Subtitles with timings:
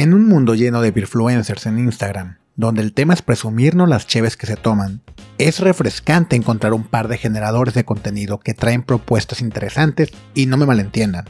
[0.00, 4.38] En un mundo lleno de influencers en Instagram, donde el tema es presumirnos las cheves
[4.38, 5.02] que se toman,
[5.36, 10.56] es refrescante encontrar un par de generadores de contenido que traen propuestas interesantes y no
[10.56, 11.26] me malentiendan.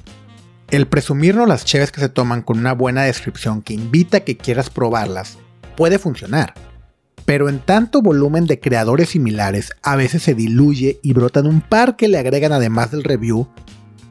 [0.71, 4.37] El presumirnos las cheves que se toman con una buena descripción que invita a que
[4.37, 5.39] quieras probarlas
[5.77, 6.55] puede funcionar,
[7.25, 11.97] pero en tanto volumen de creadores similares a veces se diluye y brotan un par
[11.97, 13.49] que le agregan además del review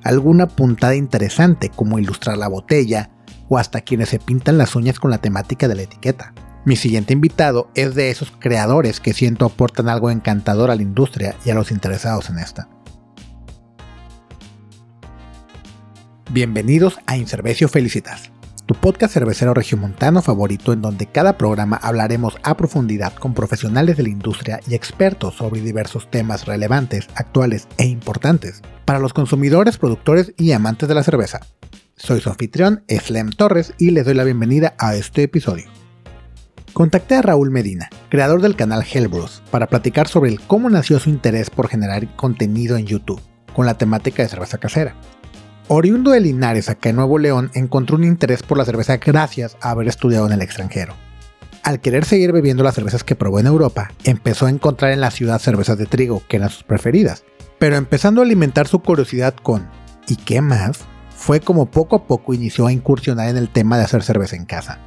[0.04, 3.12] alguna puntada interesante como ilustrar la botella,
[3.50, 6.34] o hasta quienes se pintan las uñas con la temática de la etiqueta.
[6.66, 11.36] Mi siguiente invitado es de esos creadores que siento aportan algo encantador a la industria
[11.46, 12.70] y a los interesados en esta.
[16.32, 18.32] Bienvenidos a Incervecio Felicitas,
[18.68, 24.04] tu podcast cervecero regiomontano favorito en donde cada programa hablaremos a profundidad con profesionales de
[24.04, 30.34] la industria y expertos sobre diversos temas relevantes, actuales e importantes para los consumidores, productores
[30.38, 31.40] y amantes de la cerveza.
[32.00, 35.66] Soy su anfitrión, Slem Torres, y les doy la bienvenida a este episodio.
[36.72, 41.10] Contacté a Raúl Medina, creador del canal Hellbros, para platicar sobre el cómo nació su
[41.10, 43.22] interés por generar contenido en YouTube,
[43.54, 44.96] con la temática de cerveza casera.
[45.68, 49.72] Oriundo de Linares, acá en Nuevo León, encontró un interés por la cerveza gracias a
[49.72, 50.96] haber estudiado en el extranjero.
[51.64, 55.12] Al querer seguir bebiendo las cervezas que probó en Europa, empezó a encontrar en la
[55.12, 57.26] ciudad cervezas de trigo, que eran sus preferidas,
[57.60, 59.68] pero empezando a alimentar su curiosidad con
[60.08, 60.88] ¿y qué más?
[61.20, 64.46] Fue como poco a poco inició a incursionar en el tema de hacer cerveza en
[64.46, 64.80] casa.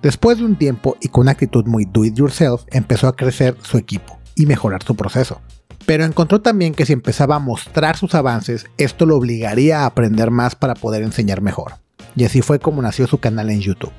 [0.00, 3.54] Después de un tiempo y con una actitud muy do it yourself, empezó a crecer
[3.60, 5.42] su equipo y mejorar su proceso.
[5.84, 10.30] Pero encontró también que si empezaba a mostrar sus avances, esto lo obligaría a aprender
[10.30, 11.74] más para poder enseñar mejor.
[12.16, 13.92] Y así fue como nació su canal en YouTube.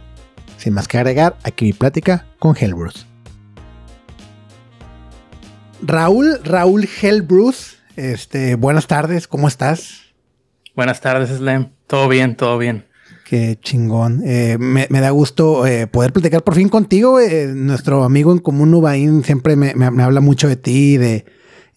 [0.58, 3.06] Sin más que agregar, aquí mi plática con Hellbruce.
[5.84, 10.09] Raúl, Raúl Hellbruce, este, buenas tardes, ¿cómo estás?
[10.80, 11.73] Buenas tardes, Slam.
[11.88, 12.85] Todo bien, todo bien.
[13.25, 14.22] Qué chingón.
[14.25, 17.19] Eh, me, da gusto eh, poder platicar por fin contigo.
[17.19, 20.95] Eh, nuestro amigo en común, Ubaín, siempre me, habla mucho de ti.
[20.95, 21.25] De,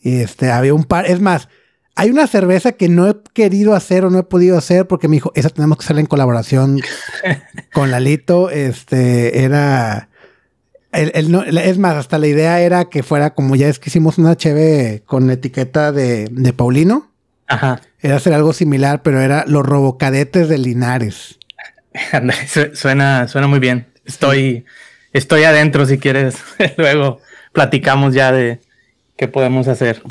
[0.03, 1.07] este, había un par.
[1.07, 1.49] Es más,
[1.97, 5.17] hay una cerveza que no he querido hacer o no he podido hacer porque me
[5.17, 6.81] dijo, esa tenemos que hacerla en colaboración
[7.75, 8.51] con Lalito.
[8.51, 10.11] Este, era.
[10.93, 15.03] es más, hasta la idea era que fuera como ya es que hicimos una HB
[15.07, 17.12] con etiqueta de, de Paulino.
[17.47, 17.81] Ajá.
[18.01, 21.39] Era hacer algo similar, pero era los robocadetes de Linares.
[22.75, 23.87] suena, suena muy bien.
[24.05, 24.65] Estoy,
[25.13, 26.37] estoy adentro si quieres.
[26.77, 27.21] Luego
[27.53, 28.61] platicamos ya de
[29.17, 30.03] qué podemos hacer.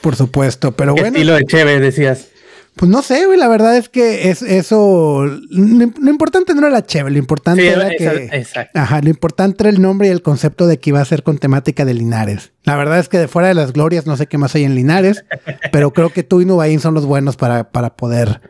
[0.00, 1.16] Por, supuesto, pero ¿Qué bueno.
[1.16, 2.28] Estilo de Cheve, decías.
[2.76, 6.84] Pues no sé, güey, la verdad es que es eso, lo, importante no era la
[6.84, 8.28] chévere, lo importante era que...
[8.32, 8.78] Exacto.
[8.78, 11.38] Ajá, lo importante era el nombre y el concepto de que iba a ser con
[11.38, 12.52] temática de Linares.
[12.64, 14.74] La verdad es que de fuera de las glorias no sé qué más hay en
[14.74, 15.24] Linares,
[15.72, 18.42] pero creo que tú y Nubaín son los buenos para, para poder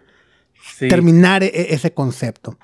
[0.81, 2.59] terminar e, e, ese concepto.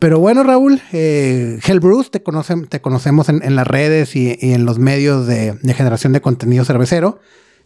[0.00, 5.28] Pero bueno, Raúl, eh, Bruce, te, te conocemos en, las redes y, en los medios
[5.28, 7.20] de, de generación de contenido cervecero.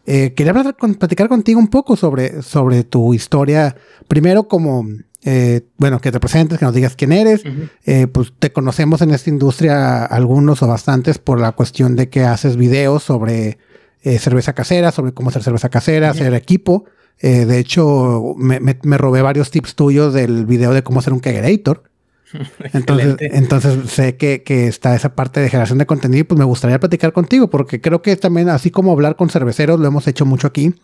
[0.07, 3.77] Eh, quería platicar contigo un poco sobre, sobre tu historia.
[4.09, 4.87] Primero, como,
[5.23, 7.43] eh, bueno, que te presentes, que nos digas quién eres.
[7.85, 12.25] Eh, pues te conocemos en esta industria algunos o bastantes por la cuestión de que
[12.25, 13.59] haces videos sobre
[14.03, 16.87] cerveza casera, sobre cómo hacer cerveza casera, hacer equipo.
[17.21, 21.90] de hecho, me, me, robé varios tips tuyos del video de cómo hacer un kegerator.
[22.73, 26.79] Entonces, entonces sé que, está esa parte de generación de contenido y pues me gustaría
[26.79, 30.47] platicar contigo porque creo que también así como hablar con cerveceros lo hemos hecho mucho
[30.47, 30.75] aquí,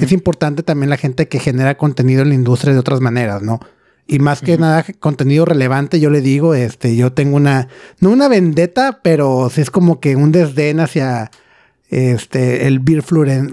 [0.00, 3.58] es importante también la gente que genera contenido en la industria de otras maneras, ¿no?
[4.06, 7.68] Y más que nada contenido relevante, yo le digo, este, yo tengo una,
[8.00, 11.30] no una vendetta, pero sí es como que un desdén hacia
[11.88, 13.04] este, el beer,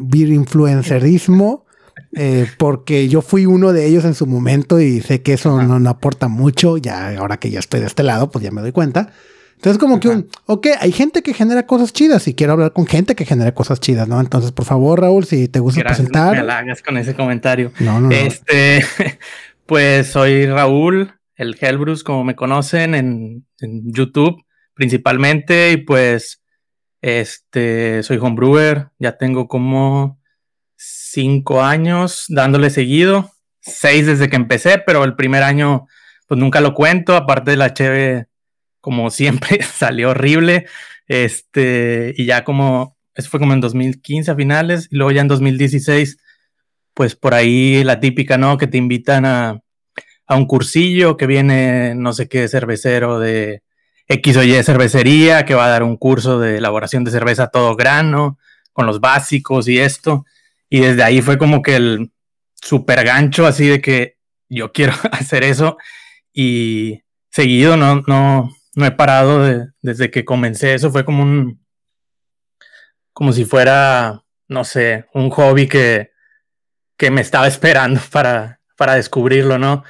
[0.02, 1.66] beer influencerismo
[2.16, 5.90] eh, porque yo fui uno de ellos en su momento y sé que eso no,
[5.90, 6.78] aporta mucho.
[6.78, 9.12] Ya ahora que ya estoy de este lado, pues ya me doy cuenta.
[9.56, 12.88] Entonces, como que un, ok, hay gente que genera cosas chidas y quiero hablar con
[12.88, 14.22] gente que genera cosas chidas, ¿no?
[14.22, 16.38] Entonces, por favor, Raúl, si te gusta presentar.
[16.38, 17.74] No me hagas con ese comentario.
[17.80, 18.09] No, no.
[18.09, 18.86] Este,
[19.66, 24.46] pues soy Raúl, el Hellbruce, como me conocen en, en, YouTube
[24.76, 26.41] principalmente, y pues,
[27.02, 30.19] este, soy homebrewer, ya tengo como
[30.79, 35.87] cinco años dándole seguido, seis desde que empecé, pero el primer año
[36.28, 38.28] pues nunca lo cuento, aparte de la cheve
[38.79, 40.67] como siempre salió horrible,
[41.08, 45.28] este, y ya como, eso fue como en 2015 a finales, y luego ya en
[45.28, 46.17] 2016,
[46.93, 48.58] pues por ahí la típica, ¿no?
[48.58, 49.59] Que te invitan a,
[50.28, 53.64] a un cursillo que viene no sé qué cervecero de
[54.08, 57.75] X o Y cervecería, que va a dar un curso de elaboración de cerveza todo
[57.75, 58.37] grano,
[58.72, 60.25] con los básicos y esto.
[60.70, 62.12] Y desde ahí fue como que el
[62.54, 64.18] super gancho así de que
[64.50, 65.78] yo quiero hacer eso.
[66.34, 67.02] Y,
[67.32, 70.74] seguido, no, no, no he parado desde que comencé.
[70.74, 71.66] Eso fue como un,
[73.14, 76.12] como si fuera, no sé, un hobby que,
[76.98, 79.84] que me estaba esperando para, para descubrirlo, ¿no?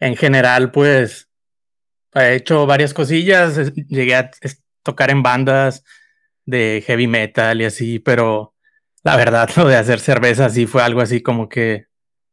[0.00, 1.30] En general, pues,
[2.14, 4.30] he hecho varias cosillas, llegué a
[4.82, 5.84] tocar en bandas
[6.44, 8.55] de heavy metal y así, pero
[9.06, 11.86] la verdad, lo de hacer cerveza sí fue algo así como que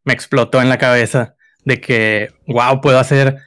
[0.04, 3.38] me explotó en la cabeza de que, wow, puedo hacer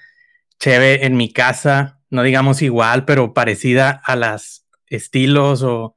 [0.61, 5.97] cheve en mi casa, no digamos igual, pero parecida a las estilos o,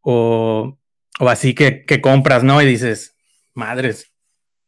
[0.00, 0.78] o,
[1.18, 2.62] o así que, que, compras, ¿no?
[2.62, 3.16] Y dices,
[3.52, 4.12] madres,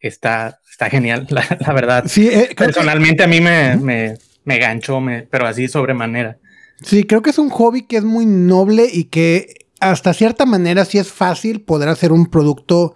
[0.00, 2.04] está, está genial, la, verdad.
[2.08, 6.36] Sí, eh, Personalmente a mí me, me, me ganchó, me, pero así sobremanera.
[6.82, 10.84] Sí, creo que es un hobby que es muy noble y que hasta cierta manera
[10.84, 12.94] sí es fácil poder hacer un producto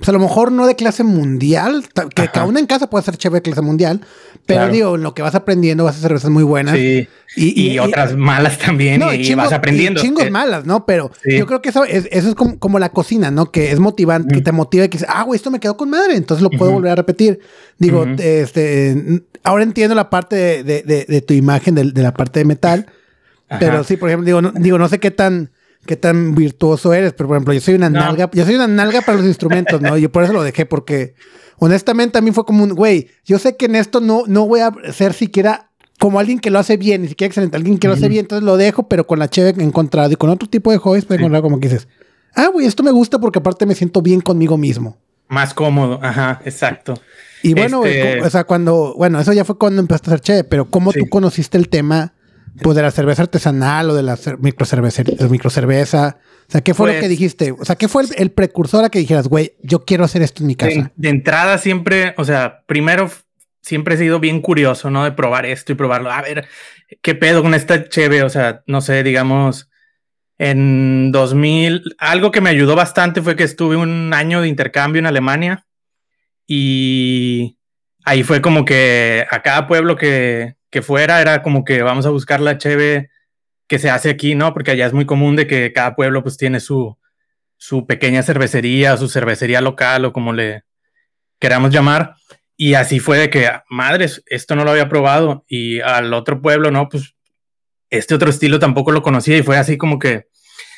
[0.00, 1.84] pues a lo mejor no de clase mundial,
[2.14, 4.00] que cada uno en casa puede ser chévere de clase mundial,
[4.46, 6.74] pero digo, en lo que vas aprendiendo vas a hacer cervezas muy buenas.
[6.74, 7.06] Sí.
[7.36, 10.00] Y, otras malas también, y, vas aprendiendo.
[10.00, 10.86] chingos malas, ¿no?
[10.86, 13.52] Pero yo creo que eso es, eso es como, la cocina, ¿no?
[13.52, 15.90] Que es motivante, que te motiva y que dices, ah, güey, esto me quedó con
[15.90, 17.40] madre, entonces lo puedo volver a repetir.
[17.78, 22.86] Digo, este, ahora entiendo la parte de, tu imagen, de, la parte de metal,
[23.58, 25.50] pero sí, por ejemplo, digo, digo, no sé qué tan
[25.86, 29.00] qué tan virtuoso eres, pero por ejemplo, yo soy una nalga, yo soy una nalga
[29.00, 29.96] para los instrumentos, ¿no?
[29.96, 31.14] Yo por eso lo dejé, porque
[31.58, 34.60] honestamente a mí fue como un, güey, yo sé que en esto no, no voy
[34.60, 37.94] a ser siquiera como alguien que lo hace bien, ni siquiera excelente, alguien que lo
[37.94, 40.78] hace bien, entonces lo dejo, pero con la cheve encontrado y con otro tipo de
[40.78, 41.88] hobbies, puedo encontrar como que dices,
[42.34, 44.96] ah, güey, esto me gusta porque aparte me siento bien conmigo mismo.
[45.28, 46.94] Más cómodo, ajá, exacto.
[47.42, 50.44] Y bueno, este o sea, cuando, bueno, eso ya fue cuando empezaste a hacer cheve,
[50.44, 52.14] pero ¿cómo tú conociste el tema?
[52.62, 56.18] Pues de la cerveza artesanal o de la microcerveza, microcerveza.
[56.48, 57.52] O sea, ¿qué fue lo que pues dijiste?
[57.52, 60.48] O sea, ¿qué fue el, precursor a que dijeras, güey, yo quiero hacer esto en
[60.48, 60.92] mi casa?
[60.96, 63.10] De, entrada siempre, o sea, primero
[63.62, 65.04] siempre he sido bien curioso, ¿no?
[65.04, 66.10] De probar esto y probarlo.
[66.10, 66.48] A ver,
[67.02, 68.22] ¿qué pedo con esta cheve?
[68.22, 69.70] O sea, no sé, digamos,
[70.38, 75.06] en 2000, algo que me ayudó bastante fue que estuve un año de intercambio en
[75.06, 75.66] Alemania
[76.46, 77.58] y
[78.04, 82.10] ahí fue como que a cada pueblo que, que fuera, era como que vamos a
[82.10, 83.10] buscar la cheve
[83.66, 84.52] que se hace aquí, ¿no?
[84.52, 86.96] Porque allá es muy común de que cada pueblo pues tiene su,
[87.56, 90.64] su pequeña cervecería, su cervecería local o como le
[91.38, 92.14] queramos llamar.
[92.56, 95.44] Y así fue de que, madres, esto no lo había probado.
[95.48, 97.14] Y al otro pueblo, no, pues
[97.90, 100.26] este otro estilo tampoco lo conocía y fue así como que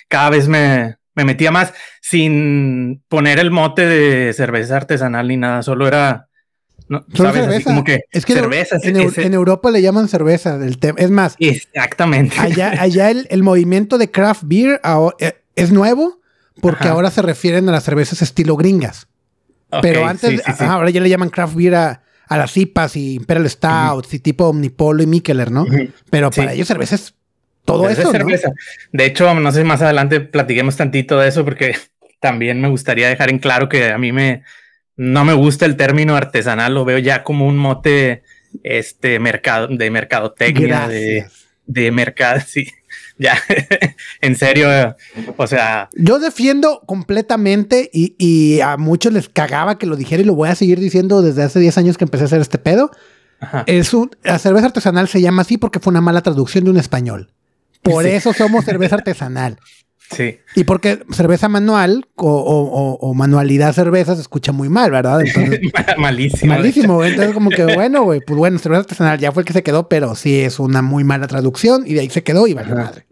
[0.09, 5.63] cada vez me, me metía más sin poner el mote de cerveza artesanal ni nada,
[5.63, 6.29] solo era
[6.89, 7.05] no,
[7.65, 10.99] como que es que cerveza, en, Europa le llaman cerveza tema.
[10.99, 12.37] Es más, exactamente.
[12.39, 14.81] Allá, allá el, movimiento de craft beer
[15.19, 16.21] eh, es nuevo
[16.61, 19.09] porque ahora se refieren a las cervezas estilo gringas.
[19.81, 24.19] Pero antes, ahora ya le llaman craft beer a, las IPAs y Imperial Stouts y
[24.19, 25.67] tipo Omnipolo y Mikkeller, ¿no?
[26.11, 27.15] Pero para ellos cerveza es
[27.65, 28.11] todo eso.
[28.11, 28.53] cerveza.
[28.93, 31.77] De hecho, no sé si más adelante platiquemos tantito de eso porque
[32.21, 34.43] también me gustaría dejar en claro que a mí me,
[34.97, 38.23] no me gusta el término artesanal, lo veo ya como un mote
[38.63, 41.27] este mercado de mercadotecnia de,
[41.67, 42.67] de mercado, sí.
[43.19, 43.37] Ya,
[44.21, 44.97] en serio,
[45.37, 45.89] o sea.
[45.95, 50.55] Yo defiendo completamente y, a muchos les cagaba que lo dijera y lo voy a
[50.55, 52.91] seguir diciendo desde hace 10 años que empecé a hacer este pedo.
[53.67, 56.79] Es un, la cerveza artesanal se llama así porque fue una mala traducción de un
[56.79, 57.33] español.
[57.83, 59.59] Por eso somos cerveza artesanal.
[60.13, 60.39] Sí.
[60.55, 65.21] Y porque cerveza manual o, manualidad cerveza se escucha muy mal, ¿verdad?
[65.99, 66.55] malísimo.
[66.55, 67.05] Malísimo.
[67.05, 69.89] Entonces, como que bueno, güey, pues bueno, cerveza artesanal ya fue el que se quedó,
[69.89, 73.07] pero sí es una muy mala traducción y de ahí se quedó y vale madre.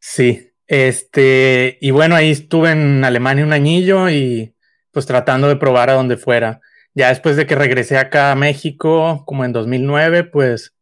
[0.00, 0.50] Sí.
[0.66, 4.54] Este, y bueno, ahí estuve en Alemania un añillo y
[4.92, 6.60] pues tratando de probar a donde fuera.
[6.94, 10.74] Ya después de que regresé acá a México, como en 2009, pues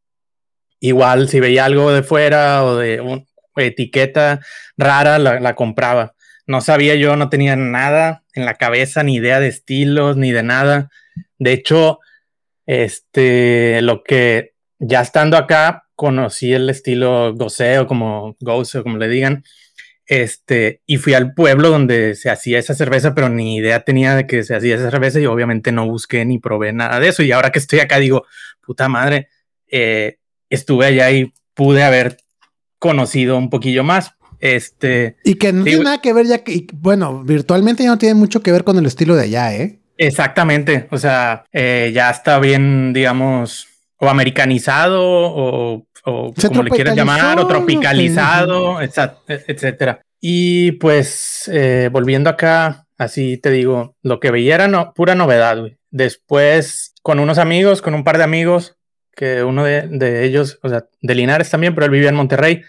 [0.80, 3.26] igual si veía algo de fuera o de un,
[3.56, 4.40] etiqueta
[4.76, 6.14] rara, la, compraba.
[6.46, 10.42] No sabía yo, no tenía nada en la cabeza, ni idea de estilos, ni de
[10.42, 10.90] nada.
[11.38, 12.00] De hecho,
[12.66, 19.08] este, lo que ya estando acá, conocí el estilo goseo, como Gose, o como le
[19.08, 19.44] digan.
[20.06, 24.26] Este, y fui al pueblo donde se hacía esa cerveza, pero ni idea tenía de
[24.26, 27.22] que se hacía esa cerveza y obviamente no busqué ni probé nada de eso.
[27.22, 28.24] Y ahora que estoy acá digo,
[28.64, 29.28] puta madre,
[29.66, 32.18] eh, estuve allá y pude haber
[32.86, 34.14] conocido un poquillo más.
[34.40, 35.16] Este.
[35.24, 38.42] Y que no tiene nada que ver ya que, bueno, virtualmente ya no tiene mucho
[38.42, 39.80] que ver con el estilo de allá, ¿eh?
[39.98, 40.88] Exactamente.
[40.90, 43.66] O sea, eh, ya está bien, digamos,
[43.98, 50.00] o americanizado o, como le quieras llamar, o tropicalizado, etcétera.
[50.20, 55.58] Y pues, eh, volviendo acá, así te digo, lo que veía era no, pura novedad,
[55.90, 58.76] Después, con unos amigos, con un par de amigos,
[59.14, 62.62] que uno de, ellos, o sea, de Linares también, pero él vivía en Monterrey.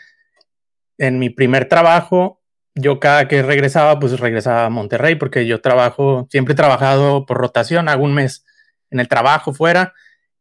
[0.97, 2.41] En mi primer trabajo,
[2.75, 7.37] yo cada que regresaba, pues regresaba a Monterrey, porque yo trabajo, siempre he trabajado por
[7.37, 8.45] rotación, hago un mes
[8.89, 9.93] en el trabajo fuera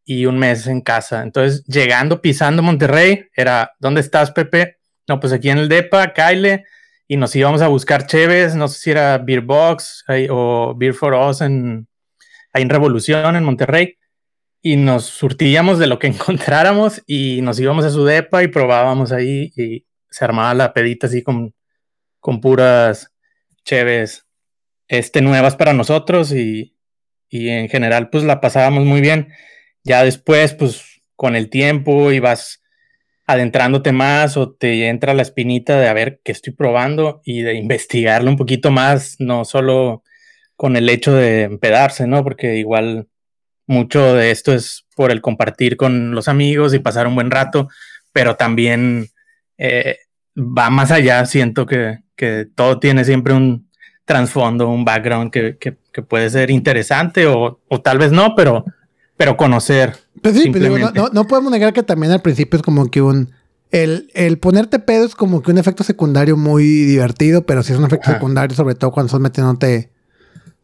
[0.04, 1.22] y un mes en casa.
[1.22, 4.78] Entonces, llegando, pisando Monterrey, era, ¿dónde estás, Pepe?
[5.08, 6.64] No, pues aquí en el DEPA, Kyle,
[7.08, 11.14] y nos íbamos a buscar cheves, no sé si era Beer Box o Beer for
[11.14, 11.88] Us en,
[12.52, 13.96] ahí en Revolución, en Monterrey
[14.66, 19.12] y nos surtíamos de lo que encontráramos y nos íbamos a su depa y probábamos
[19.12, 19.85] ahí y
[20.16, 21.54] se armaba la pedita así con,
[22.20, 23.12] con puras
[23.66, 24.24] cheves
[24.88, 26.74] este, nuevas para nosotros y,
[27.28, 29.28] y en general pues la pasábamos muy bien.
[29.84, 32.62] Ya después pues con el tiempo ibas
[33.26, 37.56] adentrándote más o te entra la espinita de a ver qué estoy probando y de
[37.56, 40.02] investigarlo un poquito más, no solo
[40.56, 42.24] con el hecho de empedarse, ¿no?
[42.24, 43.06] Porque igual
[43.66, 47.68] mucho de esto es por el compartir con los amigos y pasar un buen rato,
[48.12, 49.10] pero también
[49.58, 49.98] eh,
[50.36, 51.24] va más allá.
[51.26, 52.00] Siento que,
[52.54, 53.68] todo tiene siempre un
[54.04, 55.76] trasfondo, un background que,
[56.08, 58.64] puede ser interesante o, tal vez no, pero,
[59.16, 59.96] pero conocer.
[60.22, 60.62] Pues sí, pues
[61.12, 63.32] no, podemos negar que también al principio es como que un...
[63.72, 67.78] El, el, ponerte pedo es como que un efecto secundario muy divertido, pero si es
[67.78, 69.90] un efecto secundario, sobre todo cuando estás metiéndote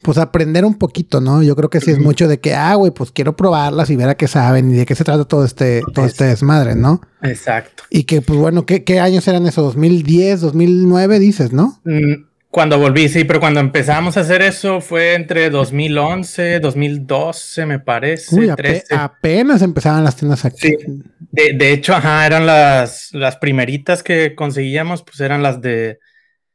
[0.03, 1.43] pues aprender un poquito, ¿no?
[1.43, 4.09] Yo creo que sí es mucho de que, ah, güey, pues quiero probarlas y ver
[4.09, 7.01] a qué saben y de qué se trata todo este, todo este desmadre, ¿no?
[7.23, 7.85] Exacto.
[7.89, 9.77] Y que, pues bueno, ¿qué, qué años eran esos?
[9.77, 11.81] ¿2010, 2009, dices, no?
[11.85, 17.79] Mm, cuando volví, sí, pero cuando empezamos a hacer eso fue entre 2011, 2012, me
[17.79, 18.35] parece.
[18.35, 18.51] Uy,
[18.91, 20.69] apenas empezaban las tiendas aquí.
[20.69, 20.77] Sí.
[21.31, 25.99] De, de, hecho, ajá, eran las, las primeritas que conseguíamos, pues eran las de,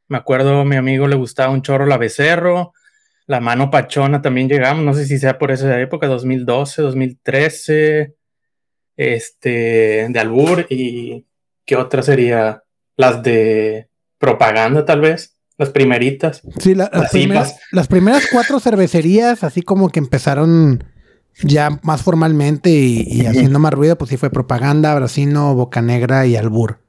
[0.08, 2.74] me acuerdo, a mi amigo le gustaba un chorro la Becerro,
[3.28, 8.16] la mano pachona también llegamos, no sé si sea por esa época, 2012, 2013,
[8.96, 11.26] este, de Albur y
[11.66, 12.64] qué otra sería
[12.96, 16.42] las de propaganda tal vez, las primeritas.
[16.60, 20.86] Sí, las, primeras, las primeras cuatro cervecerías, así como que empezaron
[21.44, 26.36] ya más formalmente y, haciendo más ruido, pues sí fue propaganda, Brasino, Boca Negra y
[26.36, 26.80] Albur.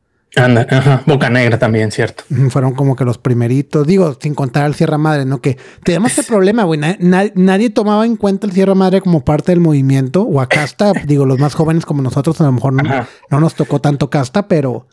[0.45, 2.25] Anda, ajá, Boca Negra también, cierto.
[2.51, 5.41] Fueron como que los primeritos, digo, sin contar al Sierra Madre, ¿no?
[5.41, 6.81] Que tenemos este problema, güey.
[6.99, 11.27] nadie tomaba en cuenta el Sierra Madre como parte del movimiento, o a casta, digo,
[11.27, 14.87] los más jóvenes como nosotros, a lo mejor no, nos tocó tanto casta, pero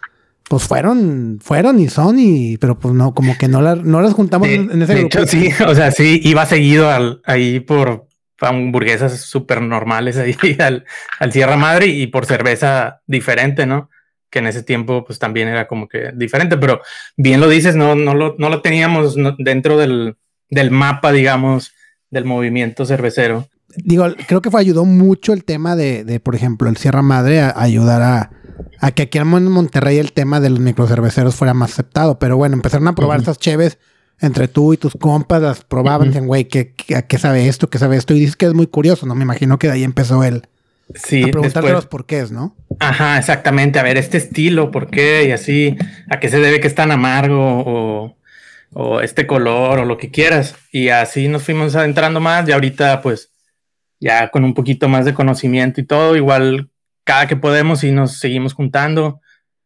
[0.48, 4.48] pues fueron, fueron y son, y, pero pues no, como que no, no las juntamos
[4.48, 8.08] en ese de Hecho, sí, o sea, sí, iba seguido al, ahí por
[8.42, 10.86] hamburguesas súper normales ahí al,
[11.20, 13.90] al Sierra Madre y por cerveza diferente, ¿no?
[14.36, 16.82] Que en ese tiempo pues también era como que diferente, pero
[17.15, 20.18] bien lo dices, no, no, lo, no lo teníamos dentro del,
[20.50, 21.72] del, mapa, digamos,
[22.10, 23.48] del movimiento cervecero.
[23.77, 27.39] Digo, creo que fue, ayudó mucho el tema de, de por ejemplo, el Sierra Madre
[27.39, 28.32] a, ayudar a,
[28.82, 32.56] a, que aquí en Monterrey el tema de los microcerveceros fuera más aceptado, pero bueno,
[32.56, 33.77] empezaron a probar estas cheves
[34.20, 37.70] entre tú y tus compas, las probaban, uh güey, ¿qué, qué, sabe esto?
[37.70, 38.13] ¿Qué sabe esto?
[38.13, 39.15] Y dices que es muy curioso, ¿no?
[39.15, 40.50] Me imagino que de ahí empezó el,
[40.94, 42.56] Sí, a preguntarle los porqués, ¿no?
[42.80, 43.80] Ajá, exactamente.
[43.80, 45.25] A ver, este estilo, ¿por qué?
[45.27, 45.75] Y así,
[46.10, 47.63] ¿a qué se debe que es tan amargo?
[47.65, 48.18] O,
[48.74, 50.56] o este color, o lo que quieras.
[50.72, 52.48] Y así nos fuimos adentrando más.
[52.48, 53.32] Y ahorita, pues,
[54.00, 56.70] ya con un poquito más de conocimiento y todo, igual
[57.04, 59.22] cada que podemos y nos seguimos juntando.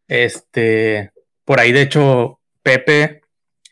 [0.08, 1.12] Este,
[1.46, 3.22] por ahí, de hecho, Pepe,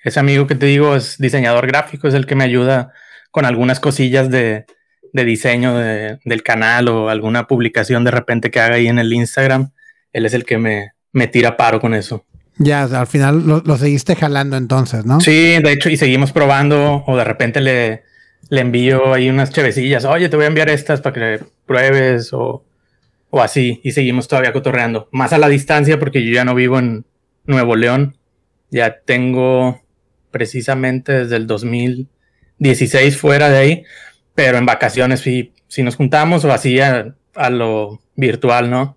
[0.04, 2.94] ese amigo que te digo, es diseñador gráfico, es el que me ayuda
[3.32, 4.66] con algunas cosillas de,
[5.14, 9.72] de diseño del canal o alguna publicación de repente que haga ahí en el Instagram,
[10.14, 12.26] él es el que me, me tira paro con eso.
[12.60, 15.22] Ya, al final lo, seguiste jalando entonces, ¿no?
[15.22, 18.04] Sí, de hecho, y seguimos probando, o de repente le,
[18.50, 22.66] le envío ahí unas chevecillas, oye, te voy a enviar estas para que pruebes, o,
[23.30, 25.08] o así, y seguimos todavía cotorreando.
[25.12, 27.06] Más a la distancia, porque yo ya no vivo en
[27.46, 28.18] Nuevo León,
[28.72, 29.82] ya tengo
[30.32, 33.84] precisamente desde el 2016 fuera de ahí,
[34.38, 37.16] pero en vacaciones sí, si nos juntamos o así a,
[37.50, 38.96] lo virtual, ¿no?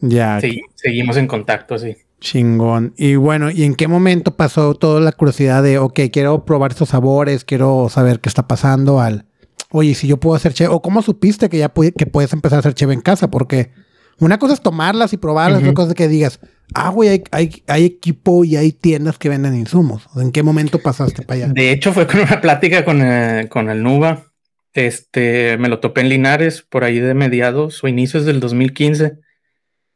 [0.00, 0.40] Ya.
[0.40, 1.96] Sí, seguimos en contacto, sí.
[2.18, 2.92] Chingón.
[2.96, 6.88] Y bueno, ¿y en qué momento pasó toda la curiosidad de, ok, quiero probar estos
[6.88, 9.26] sabores, quiero saber qué está pasando al,
[9.70, 12.60] oye, si yo puedo hacer cheve, o cómo supiste que ya que puedes empezar a
[12.60, 13.70] hacer cheve en casa, porque
[14.18, 16.40] una cosa es tomarlas y probarlas, otra cosa es que digas,
[16.74, 20.08] ah, güey, hay, hay, equipo y hay tiendas que venden insumos.
[20.16, 21.52] ¿En qué momento pasaste para allá?
[21.52, 24.25] De hecho, fue con una plática con, eh, con el Nuba
[24.76, 29.18] este, me lo topé en Linares por ahí de mediados o inicios del 2015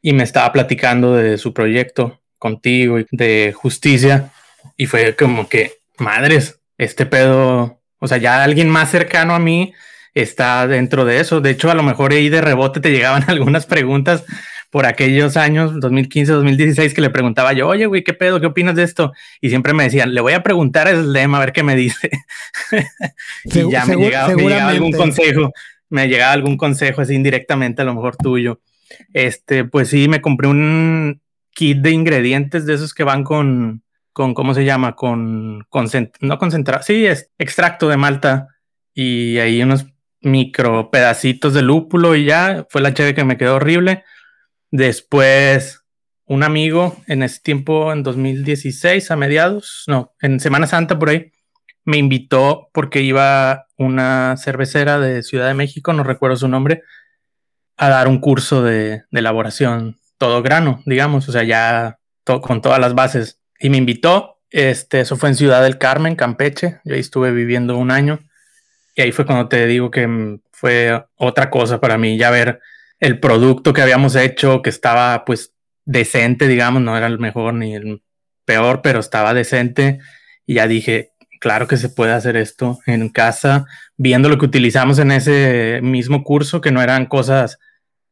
[0.01, 4.31] y me estaba platicando de su proyecto contigo y de justicia
[4.77, 9.73] y fue como que, madres, este pedo, o sea, ya alguien más cercano a mí
[10.13, 11.41] está dentro de eso.
[11.41, 14.23] De hecho, a lo mejor ahí de rebote te llegaban algunas preguntas
[14.71, 18.39] por aquellos años, 2015, 2016, que le preguntaba yo, oye, güey, ¿qué pedo?
[18.39, 19.11] ¿Qué opinas de esto?
[19.41, 22.09] Y siempre me decían, le voy a preguntar a Slim a ver qué me dice.
[23.43, 24.33] y ya me llegaba,
[24.69, 25.51] algún consejo,
[25.89, 28.61] me llegaba algún consejo así indirectamente, a lo mejor tuyo.
[29.11, 34.33] Este, pues sí, me compré un kit de ingredientes de esos que van con, con
[34.33, 34.95] ¿cómo se llama?
[34.95, 35.67] Con,
[36.21, 38.47] no concentrado, sí, es extracto de malta
[38.93, 39.85] y ahí unos
[40.21, 44.05] micro pedacitos de lúpulo y ya fue la cheve que me quedó horrible
[44.71, 45.83] Después,
[46.25, 51.33] un amigo en ese tiempo, en 2016, a mediados, no, en Semana Santa por ahí,
[51.83, 56.83] me invitó porque iba una cervecera de Ciudad de México, no recuerdo su nombre,
[57.75, 62.93] a dar un curso de, elaboración todo grano, digamos, o sea, ya con todas las
[62.93, 63.41] bases.
[63.59, 67.77] Y me invitó, este, eso fue en Ciudad del Carmen, Campeche, yo ahí estuve viviendo
[67.77, 68.19] un año.
[68.95, 72.61] Y ahí fue cuando te digo que fue otra cosa para mí, ya ver
[73.01, 75.53] el producto que habíamos hecho, que estaba pues
[75.85, 78.03] decente, digamos, no era el mejor ni el
[78.45, 79.99] peor, pero estaba decente.
[80.45, 83.65] Y ya dije, claro que se puede hacer esto en casa,
[83.97, 87.57] viendo lo que utilizamos en ese mismo curso, que no eran cosas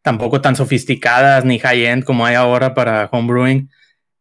[0.02, 3.70] tampoco tan sofisticadas ni high-end como hay ahora para homebrewing,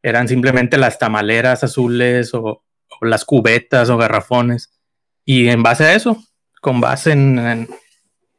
[0.02, 2.62] eran simplemente las tamaleras azules o,
[3.00, 4.78] las cubetas o garrafones.
[5.25, 6.22] Y en base a eso,
[6.60, 7.68] con base en,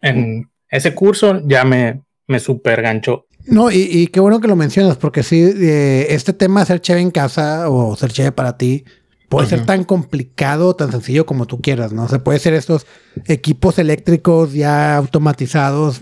[0.02, 3.26] en ese curso, ya me, me super ganchó.
[3.46, 7.02] No, y, qué bueno que lo mencionas, porque sí, eh, este tema de ser cheve
[7.02, 8.86] en casa o ser cheve para ti
[9.28, 12.08] puede ser tan complicado, tan sencillo como tú quieras, ¿no?
[12.08, 12.88] se puede ser estos
[13.28, 16.02] equipos eléctricos ya automatizados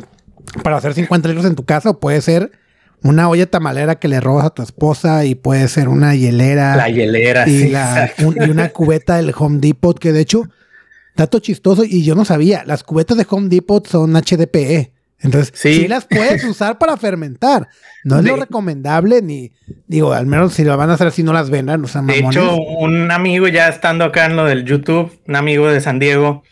[0.64, 2.52] para hacer 50 litros en tu casa, o puede ser
[3.04, 6.76] una olla tamalera que le robas a tu esposa y puede ser una hielera.
[6.76, 10.44] La hielera, y, y una cubeta del Home Depot, que de hecho,
[11.16, 14.97] dato chistoso, y yo no sabía, las cubetas de Home Depot son HDPE.
[15.20, 15.88] Entonces, sí.
[15.88, 17.68] las puedes usar para fermentar.
[18.04, 19.52] No es lo recomendable, ni
[19.88, 21.84] digo, al menos si lo van a hacer así, no las vendan.
[21.84, 25.68] O sea, de hecho, un amigo ya estando acá en lo del YouTube, un amigo
[25.68, 26.44] de San Diego,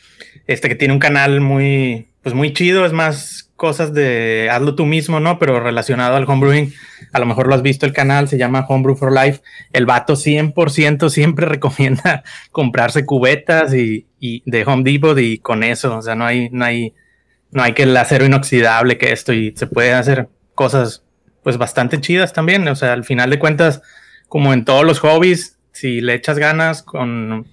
[0.47, 4.85] este que tiene un canal muy, pues muy chido, es más cosas de hazlo tú
[4.85, 5.39] mismo, ¿no?
[5.39, 6.73] Pero relacionado al homebrewing.
[7.13, 9.41] A lo mejor lo has visto el canal, se llama Homebrew for Life.
[9.71, 15.97] El vato 100% siempre recomienda comprarse cubetas y, y de Home Depot y con eso,
[15.97, 16.93] o sea, no hay, no hay
[17.51, 21.03] no hay que el acero inoxidable que esto y se puede hacer cosas
[21.43, 22.67] pues bastante chidas también.
[22.67, 23.81] O sea, al final de cuentas,
[24.27, 27.47] como en todos los hobbies, si le echas ganas con,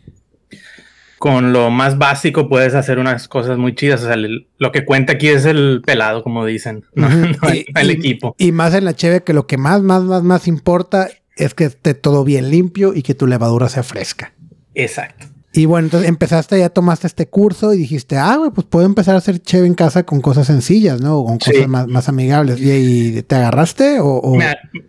[1.19, 4.03] con lo más básico, puedes hacer unas cosas muy chidas.
[4.03, 7.09] O sea, lo que cuenta aquí es el pelado, como dicen, no,
[7.75, 8.35] el equipo.
[8.39, 11.65] Y más en la cheve que lo que más, más, más, más importa es que
[11.65, 14.33] esté todo bien limpio y que tu levadura sea fresca.
[14.75, 15.27] Exacto.
[15.55, 19.15] Y bueno, entonces empezaste, ya tomaste este curso y dijiste, ah, güey, pues puedo empezar
[19.15, 21.23] a hacer cheve en casa con cosas sencillas, ¿no?
[21.25, 22.59] Con cosas más, amigables.
[22.59, 23.99] ¿Y, te agarraste?
[24.01, 24.39] O,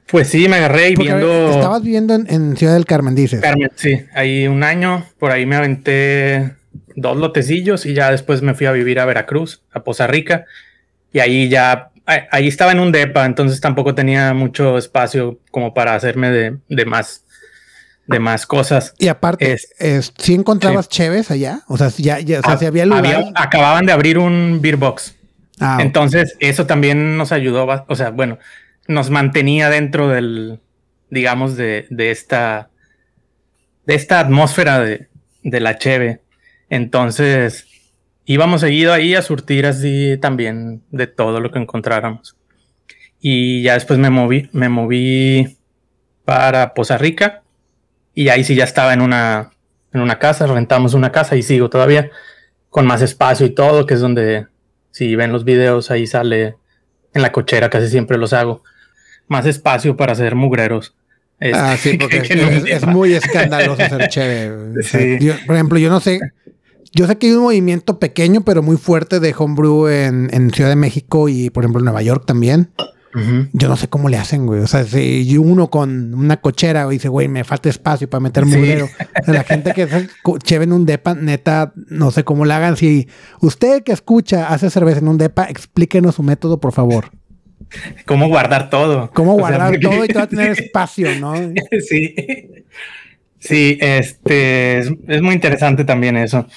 [0.08, 1.50] pues sí, me agarré y viendo.
[1.50, 3.42] estabas viviendo en, Ciudad del Carmen, dices.
[3.42, 4.00] Carmen, sí.
[4.14, 6.54] Ahí un año, por ahí me aventé
[6.96, 10.46] dos lotecillos y ya después me fui a vivir a Veracruz, a Poza Rica.
[11.12, 15.94] Y ahí ya, ahí estaba en un depa, entonces tampoco tenía mucho espacio como para
[15.94, 17.23] hacerme de, de más
[18.06, 18.94] de más cosas.
[19.00, 21.62] Y aparte, es, ¿sí encontrabas cheves allá?
[21.68, 23.32] O sea, ya, ya o sea, si había lugar.
[23.36, 25.16] acababan de abrir un beer box.
[25.60, 28.40] Ah, Entonces, eso también nos ayudó, o sea, bueno,
[28.88, 30.60] nos mantenía dentro del,
[31.10, 32.70] digamos, de, de esta,
[33.86, 35.08] de esta atmósfera de,
[35.44, 36.22] de la cheve.
[36.70, 37.68] Entonces,
[38.26, 42.36] íbamos seguido ahí a surtir así también de todo lo que encontráramos.
[43.22, 45.58] Y ya después me moví, me moví
[46.26, 47.43] para Poza Rica
[48.14, 49.52] y ahí sí ya estaba en una,
[49.92, 52.12] en una casa, rentamos una casa y sigo todavía
[52.70, 54.48] con más espacio y todo, que es donde,
[54.92, 56.56] si ven los videos, ahí sale
[57.14, 58.64] en la cochera, casi siempre los hago.
[59.28, 60.96] Más espacio para hacer mugreros.
[61.54, 62.18] ah, sí, porque
[62.68, 65.36] es, muy escandaloso ser chévere.
[65.46, 66.20] por ejemplo, yo no sé,
[66.92, 70.70] yo sé que hay un movimiento pequeño pero muy fuerte de homebrew en, en Ciudad
[70.70, 72.70] de México y por ejemplo en Nueva York también.
[73.54, 74.62] Yo no sé cómo le hacen, güey.
[74.62, 78.90] O sea, si uno con una cochera dice, güey, me falta espacio para meter mugrero.
[79.28, 79.88] la gente que
[80.44, 82.76] cheve en un depa, neta, no sé cómo le hagan.
[82.76, 83.08] Si
[83.42, 87.12] usted que escucha hace cerveza en un depa, explíquenos su método, por favor.
[88.06, 89.12] ¿Cómo guardar todo?
[89.14, 91.34] ¿Cómo guardar todo y todo tener espacio, no?
[91.88, 92.16] sí.
[93.40, 96.48] Sí, este es, muy interesante también eso.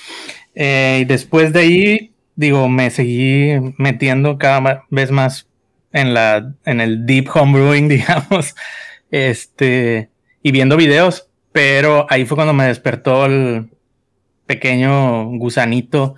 [0.55, 5.49] Eh, y después de ahí, digo, me seguí metiendo cada vez más
[5.97, 8.55] en la, en el deep homebrewing, digamos,
[9.11, 10.11] este,
[10.43, 13.71] y viendo videos, pero ahí fue cuando me despertó el
[14.45, 16.15] pequeño gusanito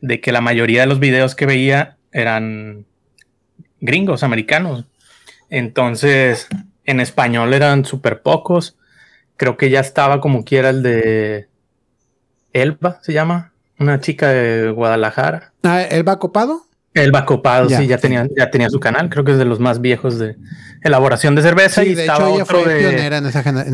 [0.00, 2.86] de que la mayoría de los videos que veía eran
[3.80, 4.86] gringos, americanos.
[5.50, 6.48] Entonces,
[6.86, 8.78] en español eran súper pocos.
[9.36, 11.48] Creo que ya estaba como quiera el de
[12.54, 15.52] Elba, se llama, una chica de Guadalajara.
[15.62, 16.69] Ah, ¿Elba Copado?
[16.94, 19.80] Elba Copado, sí, ya tenía, ya tenía su canal, creo que es de los más
[19.80, 20.36] viejos de
[20.82, 21.84] elaboración de cerveza.
[21.84, 23.26] y de hecho ella fue pionera en,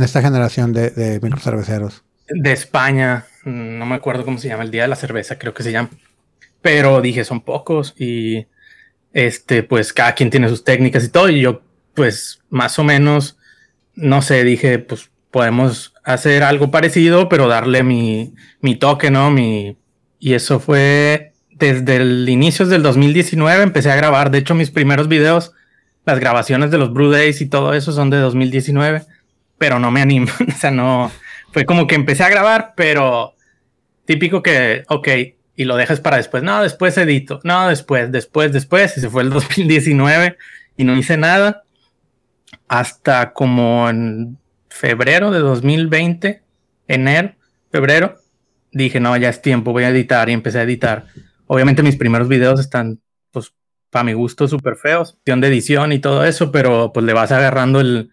[0.03, 2.05] esta generación de, de microcerveceros.
[2.29, 5.63] De España, no me acuerdo cómo se llama, el Día de la Cerveza, creo que
[5.63, 5.91] se llama.
[6.61, 8.47] Pero dije, son pocos y
[9.13, 11.31] este, pues cada quien tiene sus técnicas y todo.
[11.31, 11.63] Y yo,
[11.95, 13.39] pues más o menos,
[13.95, 19.31] no sé, dije, pues podemos hacer algo parecido, pero darle mi, mi toque, ¿no?
[19.31, 19.79] Mi,
[20.19, 24.31] y eso fue desde el inicio del 2019, empecé a grabar.
[24.31, 25.53] De hecho, mis primeros videos,
[26.05, 29.03] las grabaciones de los Brew Days y todo eso son de 2019,
[29.59, 30.29] pero no me animo.
[30.49, 31.11] o sea, no,
[31.53, 33.35] fue como que empecé a grabar, pero
[34.05, 35.09] típico que, ok,
[35.57, 36.43] y lo dejas para después.
[36.43, 37.41] No, después edito.
[37.43, 38.97] No, después, después, después.
[38.99, 40.37] Y se fue el 2019
[40.77, 41.63] y no hice nada.
[42.69, 44.39] Hasta como en
[44.69, 46.43] febrero de 2020,
[46.89, 47.35] enero,
[47.73, 48.19] febrero,
[48.73, 51.07] dije, no, ya es tiempo, voy a editar y empecé a editar.
[51.47, 53.53] Obviamente mis primeros videos están, pues,
[53.91, 57.81] para mi gusto, súper feos, de edición y todo eso, pero pues le vas agarrando
[57.81, 58.11] el,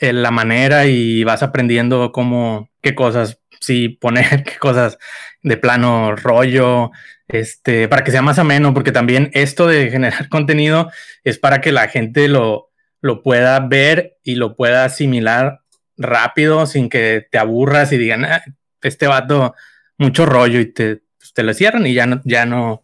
[0.00, 4.98] la manera y vas aprendiendo cómo, qué cosas sí poner, qué cosas
[5.42, 6.90] de plano rollo,
[7.28, 10.90] este, para que sea más ameno, porque también esto de generar contenido
[11.24, 15.60] es para que la gente lo, lo pueda ver y lo pueda asimilar
[15.96, 18.42] rápido sin que te aburras y digan, ah,
[18.82, 19.54] este vato,
[19.98, 22.82] mucho rollo y te, pues, te lo cierran y ya no, ya no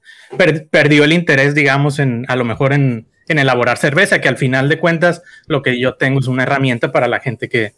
[0.71, 4.69] perdió el interés, digamos, en a lo mejor en, en elaborar cerveza, que al final
[4.69, 7.75] de cuentas lo que yo tengo es una herramienta para la gente que,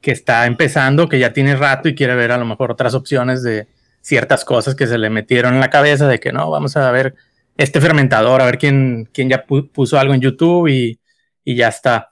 [0.00, 3.42] que está empezando, que ya tiene rato y quiere ver a lo mejor otras opciones
[3.42, 3.66] de
[4.00, 7.14] ciertas cosas que se le metieron en la cabeza de que no, vamos a ver
[7.56, 10.98] este fermentador, a ver quién, quién ya puso algo en YouTube y,
[11.44, 12.08] y ya está.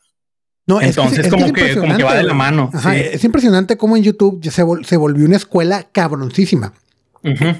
[0.67, 2.71] No, Entonces, es como, que, como, que, va de la mano.
[2.93, 6.75] Es impresionante cómo en YouTube se, se volvió una escuela cabroncísima.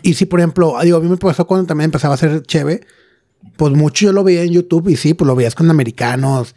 [0.03, 2.81] Y si, por ejemplo, digo, a mí me pasó cuando también empezaba a hacer cheve,
[3.57, 6.55] pues mucho yo lo veía en YouTube y sí, pues lo veías con americanos,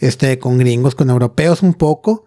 [0.00, 2.26] este, con gringos, con europeos un poco.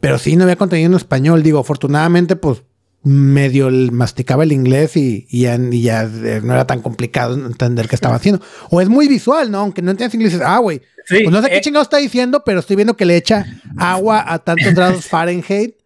[0.00, 1.42] Pero sí, no había contenido en español.
[1.42, 2.62] Digo, afortunadamente, pues
[3.04, 8.42] medio masticaba el inglés y, ya, eh, no era tan complicado entender qué estaba haciendo.
[8.70, 9.58] O es muy visual, ¿no?
[9.58, 10.82] Aunque no entiendas inglés, ah, güey.
[11.08, 14.24] pues no sé qué eh, chingado está diciendo, pero estoy viendo que le echa agua
[14.26, 15.76] a tantos grados Fahrenheit.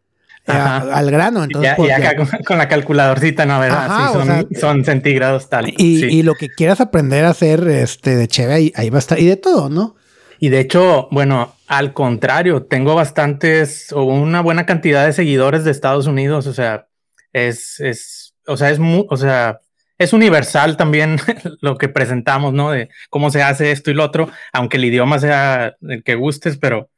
[0.47, 1.45] Al grano.
[1.45, 3.59] Entonces, y, pues, acá con, la calculadorcita, ¿no?
[3.59, 4.45] ¿verdad?
[4.49, 5.69] sí, son, centígrados tal.
[5.69, 9.01] Y, y, lo que quieras aprender a hacer este, de chévere, ahí, ahí va a
[9.01, 9.19] estar.
[9.19, 9.97] Y de todo, ¿no?
[10.39, 15.71] Y de hecho, bueno, al contrario, tengo bastantes o una buena cantidad de seguidores de
[15.71, 16.47] Estados Unidos.
[16.47, 16.89] O sea,
[17.33, 19.61] es, es, o sea, es muy, o sea,
[19.99, 21.19] es universal también
[21.61, 22.71] lo que presentamos, ¿no?
[22.71, 26.59] De cómo se hace esto y lo otro, aunque el idioma sea el que gustes,
[26.59, 26.91] pero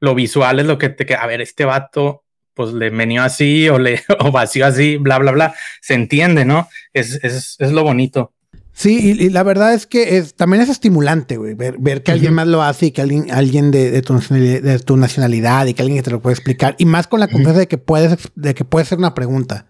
[0.00, 2.23] lo visual es lo que te, a ver, este vato,
[2.54, 5.54] pues le menió así o le o vació así, bla, bla, bla.
[5.80, 6.68] Se entiende, ¿no?
[6.92, 8.32] Es, es, es lo bonito.
[8.76, 12.48] Sí, y, la verdad es que es, también es estimulante, güey, ver, que alguien más
[12.48, 16.10] lo hace y que alguien, alguien de, tu, de, tu, nacionalidad y que alguien te
[16.10, 16.74] lo puede explicar.
[16.78, 19.66] Y más con la confianza de que puedes, de que puedes hacer una pregunta.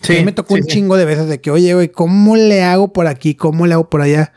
[0.00, 2.62] Sí, a mí me tocó un chingo de veces de que, oye, güey, ¿cómo le
[2.62, 3.34] hago por aquí?
[3.34, 4.32] ¿Cómo le hago por allá?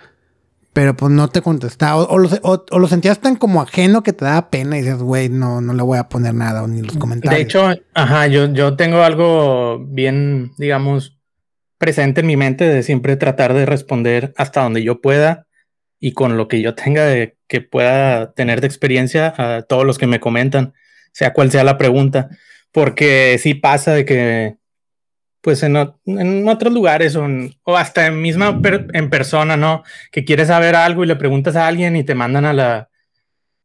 [0.74, 2.04] Pero pues no te contestaba.
[2.04, 5.74] O, lo, sentías tan como ajeno que te daba pena y dices, güey, no, no
[5.74, 7.38] le voy a poner nada, ni los comentarios.
[7.38, 11.20] De hecho, ajá, yo, yo tengo algo bien, digamos,
[11.80, 15.48] presente en mi mente de siempre tratar de responder hasta donde yo pueda
[16.00, 19.98] y con lo que yo tenga de que pueda tener de experiencia a todos los
[19.98, 20.74] que me comentan,
[21.12, 22.30] sea cual sea la pregunta,
[22.72, 24.59] porque sí pasa de que
[25.42, 25.78] pues en,
[26.48, 28.60] otros lugares o, hasta en misma
[28.94, 29.84] en persona, ¿no?
[30.12, 32.90] Que quieres saber algo y le preguntas a alguien y te mandan a la,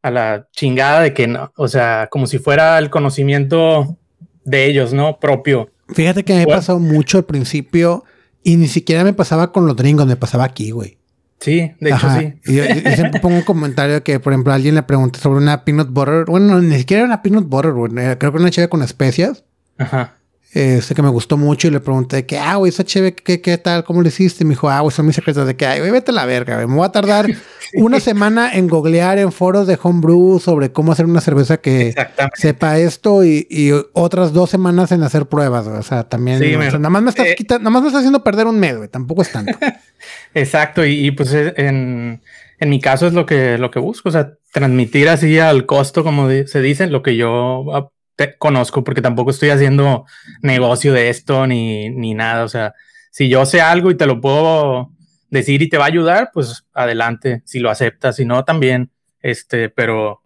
[0.02, 3.98] a la chingada de que no, o sea, como si fuera el conocimiento
[4.44, 5.18] de ellos, ¿no?
[5.18, 5.70] Propio.
[5.88, 8.04] Fíjate que me pasó mucho al principio
[8.42, 10.98] y ni siquiera me pasaba con los gringos, me pasaba aquí, güey.
[11.40, 12.34] Sí, de hecho sí.
[12.46, 15.90] Y yo, siempre pongo un comentario que, por ejemplo, alguien le pregunta sobre una peanut
[15.90, 16.24] butter.
[16.26, 17.92] Bueno, ni siquiera era una peanut butter, güey.
[17.92, 19.44] Creo que una chévere con especias.
[19.76, 20.16] Ajá.
[20.54, 23.58] Este que me gustó mucho y le pregunté que, ah, güey, esa chévere, ¿qué, ¿qué,
[23.58, 23.82] tal?
[23.82, 24.44] ¿Cómo lo hiciste?
[24.44, 26.26] Y me dijo, ah, güey, son mis secretos de que, ay, güey, vete a la
[26.26, 26.68] verga, güey.
[26.68, 27.26] Me voy a tardar
[27.74, 31.92] una semana en googlear en foros de homebrew sobre cómo hacer una cerveza que
[32.34, 35.80] sepa esto y, y, otras dos semanas en hacer pruebas, güey.
[35.80, 38.46] O sea, también, nada más me estás eh, quitando, nada más me estás haciendo perder
[38.46, 38.88] un mes, güey.
[38.88, 39.58] Tampoco es tanto.
[40.34, 40.86] Exacto.
[40.86, 42.22] Y, y pues eh, en,
[42.60, 46.04] en, mi caso es lo que, lo que busco, o sea, transmitir así al costo,
[46.04, 50.06] como se dice, lo que yo te conozco porque tampoco estoy haciendo
[50.42, 52.44] negocio de esto ni, ni nada.
[52.44, 52.74] O sea,
[53.10, 54.90] si yo sé algo y te lo puedo
[55.30, 59.68] decir y te va a ayudar, pues adelante, si lo aceptas, si no, también, este,
[59.68, 60.22] pero,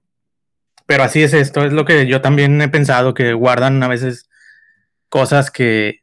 [0.87, 4.29] pero así es esto, es lo que yo también he pensado, que guardan a veces
[5.09, 6.03] cosas que,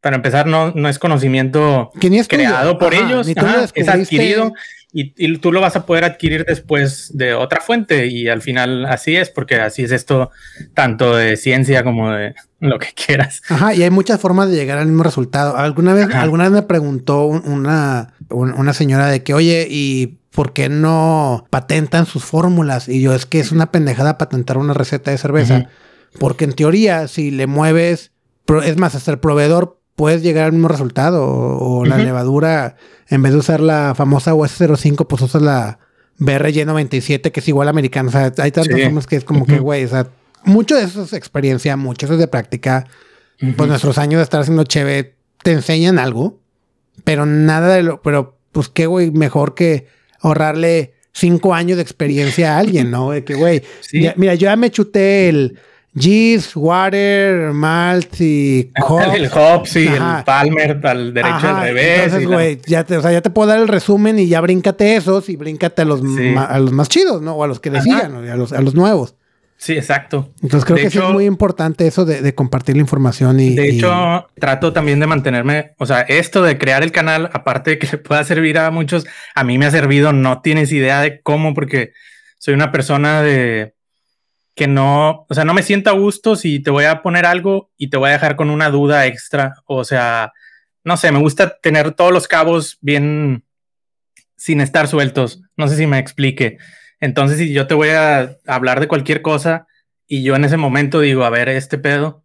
[0.00, 1.90] para empezar, no, no es conocimiento
[2.28, 3.26] creado por ellos,
[3.74, 4.52] es adquirido
[4.92, 9.16] y, tú lo vas a poder adquirir después de otra fuente y al final así
[9.16, 10.30] es, porque así es esto
[10.74, 13.42] tanto de ciencia como de lo que quieras.
[13.48, 15.56] Ajá, y hay muchas formas de llegar al mismo resultado.
[15.56, 20.68] Alguna vez, alguna vez me preguntó una, una señora de que, oye, ¿y por qué
[20.68, 22.88] no patentan sus fórmulas?
[22.88, 25.68] Y yo, es que es una pendejada patentar una receta de cerveza,
[26.18, 28.12] porque en teoría, si le mueves,
[28.64, 31.26] es más, hasta el proveedor puedes llegar al mismo resultado.
[31.28, 32.76] O, la levadura,
[33.10, 35.78] en vez de usar la famosa US05, pues usas la
[36.18, 38.08] BRY97, que es igual americana.
[38.08, 40.08] O sea, hay tantas formas que es como que, güey, o sea,
[40.42, 42.86] mucho de eso es experiencia, mucho eso es de práctica.
[43.58, 46.40] Pues nuestros años de estar haciendo cheve te enseñan algo,
[47.04, 49.86] pero nada de lo, pero pues qué, güey, mejor que
[50.20, 53.10] ahorrarle cinco años de experiencia a alguien, ¿no?
[53.10, 53.62] De que, güey,
[54.16, 55.58] mira, yo ya me chuté el
[55.96, 58.70] Gis, Water, Malt y.
[59.14, 62.04] El Hops y el Palmer al derecho al revés.
[62.04, 64.96] Entonces, güey, ya te, o sea, ya te puedo dar el resumen y ya bríncate
[64.96, 66.00] esos y bríncate a los,
[66.36, 67.34] a los más chidos, ¿no?
[67.34, 69.16] O a los que sigan, a, los, a los nuevos.
[69.60, 70.32] Sí, exacto.
[70.42, 73.54] Entonces creo que es muy importante eso de, compartir la información y...
[73.54, 77.78] De hecho, trato también de mantenerme, o sea, esto de crear el canal, aparte de
[77.78, 81.20] que le pueda servir a muchos, a mí me ha servido, no tienes idea de
[81.20, 81.92] cómo, porque
[82.38, 83.74] soy una persona de
[84.54, 87.70] que no, o sea, no me siento a gusto si te voy a poner algo
[87.76, 89.54] y te voy a dejar con una duda extra.
[89.64, 90.32] O sea,
[90.84, 93.44] no sé, me gusta tener todos los cabos bien
[94.36, 95.42] sin estar sueltos.
[95.56, 96.58] No sé si me explique.
[97.00, 99.66] Entonces, si yo te voy a hablar de cualquier cosa
[100.06, 102.24] y yo en ese momento digo, a ver, este pedo,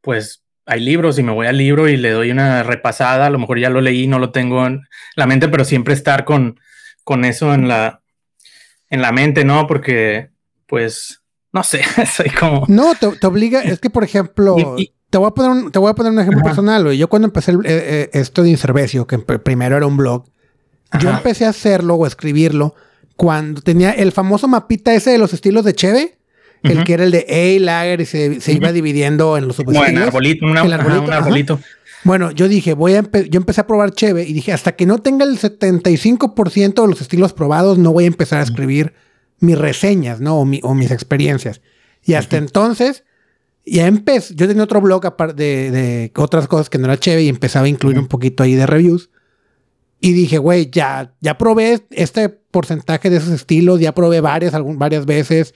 [0.00, 3.26] pues hay libros y me voy al libro y le doy una repasada.
[3.26, 4.82] A lo mejor ya lo leí, no lo tengo en
[5.16, 6.60] la mente, pero siempre estar con,
[7.04, 8.02] con eso en la,
[8.90, 9.66] en la mente, ¿no?
[9.66, 10.28] Porque,
[10.66, 11.17] pues,
[11.52, 11.82] no sé,
[12.14, 12.64] soy como...
[12.68, 14.76] No, te, obliga, es que por ejemplo,
[15.10, 17.52] te, voy a poner un, te voy a poner un ejemplo personal, Yo cuando empecé
[17.52, 20.24] eh, eh, esto de Inservecio, que primero era un blog,
[21.00, 22.74] yo empecé a hacerlo o a escribirlo
[23.16, 26.18] cuando tenía el famoso mapita ese de los estilos de Cheve,
[26.62, 29.92] el que era el de A, Lager, y se, iba dividiendo en los subestilos.
[29.92, 31.60] Bueno, arbolito, un arbolito.
[32.04, 34.98] Bueno, yo dije, voy a yo empecé a probar Cheve y dije, hasta que no
[34.98, 38.94] tenga el 75% de los estilos probados, no voy a empezar a escribir
[39.40, 40.40] mis reseñas, ¿no?
[40.40, 41.60] O, mis experiencias.
[42.02, 43.04] Y hasta entonces,
[43.64, 47.28] ya empecé, yo tenía otro blog aparte de, otras cosas que no era chévere y
[47.28, 49.10] empezaba a incluir un poquito ahí de reviews.
[50.00, 55.06] Y dije, güey, ya, ya probé este porcentaje de esos estilos, ya probé varias, varias
[55.06, 55.54] veces.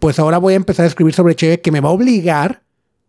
[0.00, 2.62] Pues ahora voy a empezar a escribir sobre Cheve que me va a obligar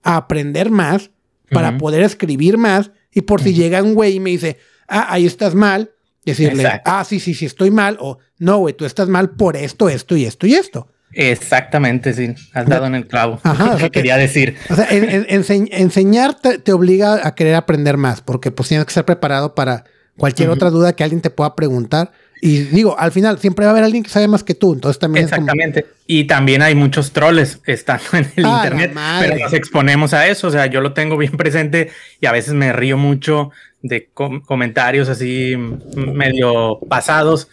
[0.03, 1.09] a aprender más
[1.49, 2.91] para poder escribir más.
[3.11, 5.91] Y por si llega un güey y me dice, ah, ahí estás mal,
[6.31, 9.89] decirle, ah, sí, sí, sí, estoy mal, o no, güey, tú estás mal por esto,
[9.89, 10.87] esto y esto y esto.
[11.13, 13.39] Exactamente, sí, has dado en el clavo.
[13.43, 14.55] Ajá, que quería decir.
[14.69, 19.55] O sea, enseñar te, obliga a querer aprender más, porque pues tienes que estar preparado
[19.55, 19.85] para
[20.17, 22.11] cualquier otra duda que alguien te pueda preguntar.
[22.39, 24.99] Y digo, al final siempre va a haber alguien que sabe más que tú, entonces
[24.99, 25.87] también Exactamente.
[26.05, 30.47] Y también hay muchos troles estando en el ah, internet, pero nos exponemos a eso,
[30.47, 31.89] o sea, yo lo tengo bien presente
[32.21, 35.55] y a veces me río mucho de comentarios así
[35.95, 37.47] medio pasados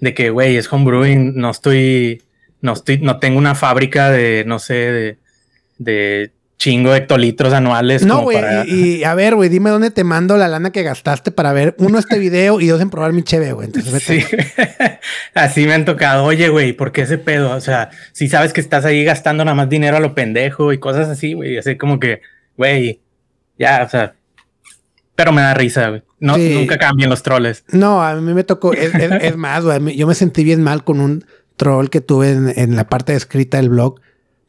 [0.00, 2.22] de que, güey, es homebrewing, no estoy,
[2.60, 5.18] no estoy, no tengo una fábrica de, no sé, de,
[5.78, 8.04] de chingo de hectolitros anuales.
[8.04, 11.52] No, güey, y, a ver, güey, dime dónde te mando la lana que gastaste para
[11.52, 13.66] ver, uno, este video y dos, en probar mi cheve, güey.
[13.66, 14.24] Entonces, sí,
[15.34, 16.24] así me han tocado.
[16.24, 17.54] Oye, güey, ¿por qué ese pedo?
[17.54, 20.78] O sea, si sabes que estás ahí gastando nada más dinero a lo pendejo y
[20.78, 22.22] cosas así, güey, así como que,
[22.56, 23.00] güey,
[23.58, 24.14] ya, o sea,
[25.16, 26.02] pero me da risa, güey.
[26.20, 27.64] No, Nunca cambian los troles.
[27.72, 28.72] No, a mí me tocó.
[28.72, 29.96] Es, más, güey.
[29.96, 31.24] Yo me sentí bien mal con un
[31.56, 34.00] troll que tuve en, la parte escrita del blog.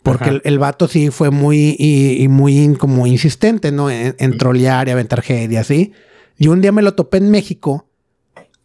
[0.03, 3.89] Porque el, vato sí fue muy, y, muy como insistente, ¿no?
[3.89, 5.93] En, trolear y aventar hate y así.
[6.37, 7.87] Y un día me lo topé en México,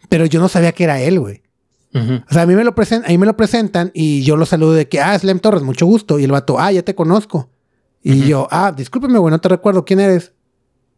[0.08, 1.42] pero yo no sabía que era él, güey.
[1.94, 4.46] O sea, a mí me lo presentan, a mí me lo presentan y yo lo
[4.46, 6.18] saludo de que, ah, Slem Torres, mucho gusto.
[6.18, 7.50] Y el vato, ah, ya te conozco.
[8.02, 10.32] Y yo, ah, discúlpeme, güey, no te recuerdo quién eres.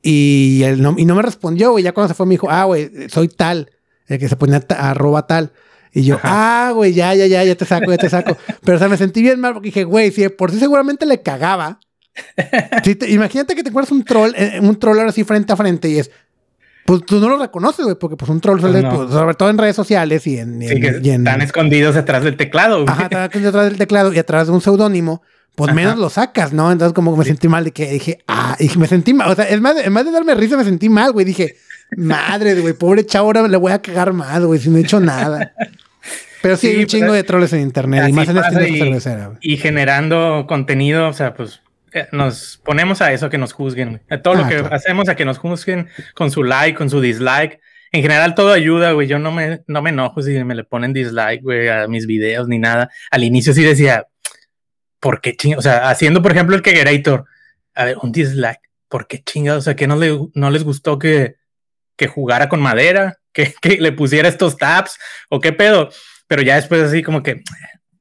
[0.06, 1.82] Y, él no, y no me respondió, güey.
[1.82, 3.70] Ya cuando se fue me dijo, ah, güey, soy tal.
[4.06, 5.52] El que se ponía arroba tal.
[5.94, 8.36] Y yo, ah, güey, ya, ya, ya, ya te saco, ya te saco.
[8.64, 11.22] Pero, o sea, me sentí bien mal porque dije, güey, si por sí seguramente le
[11.22, 11.80] cagaba.
[13.08, 15.98] imagínate que te encuentras un troll, eh, un troll ahora así frente a frente y
[15.98, 16.10] es,
[16.84, 19.58] pues tú no lo reconoces, güey, porque pues un troll suele, pues, sobre todo en
[19.58, 20.60] redes sociales y en...
[20.60, 22.82] Sí, que están escondidos detrás del teclado.
[22.82, 22.88] Güey.
[22.88, 25.22] Ajá, están escondidos detrás del teclado y atrás de un seudónimo
[25.54, 26.72] pues menos lo sacas, ¿no?
[26.72, 29.44] Entonces como me sentí mal de que dije, ah, y me sentí mal, o sea,
[29.44, 31.56] es más, en más de darme risa me sentí mal, güey, dije,
[31.96, 35.00] Madre, güey, pobre chavo, ahora le voy a cagar más, güey, si no he hecho
[35.00, 35.52] nada.
[36.42, 39.56] Pero sí, hay un chingo de troles en internet y más en este y, y
[39.56, 41.62] generando contenido, o sea, pues
[41.92, 44.02] eh, nos ponemos a eso que nos juzguen.
[44.10, 47.00] A todo lo ah, que hacemos a que nos juzguen con su like, con su
[47.00, 47.60] dislike.
[47.92, 49.06] En general todo ayuda, güey.
[49.06, 52.48] Yo no me, no me enojo si me le ponen dislike, güey, a mis videos
[52.48, 52.90] ni nada.
[53.10, 54.08] Al inicio sí decía,
[55.04, 55.66] ¿por qué chingados?
[55.66, 57.26] O sea, haciendo, por ejemplo, el Kegerator.
[57.74, 58.62] A ver, un dislike.
[58.88, 59.58] ¿Por qué chingados?
[59.58, 61.34] O sea, que no, le, no les gustó que,
[61.94, 64.96] que jugara con madera, que, que le pusiera estos tabs
[65.28, 65.90] o qué pedo.
[66.26, 67.42] Pero ya después así como que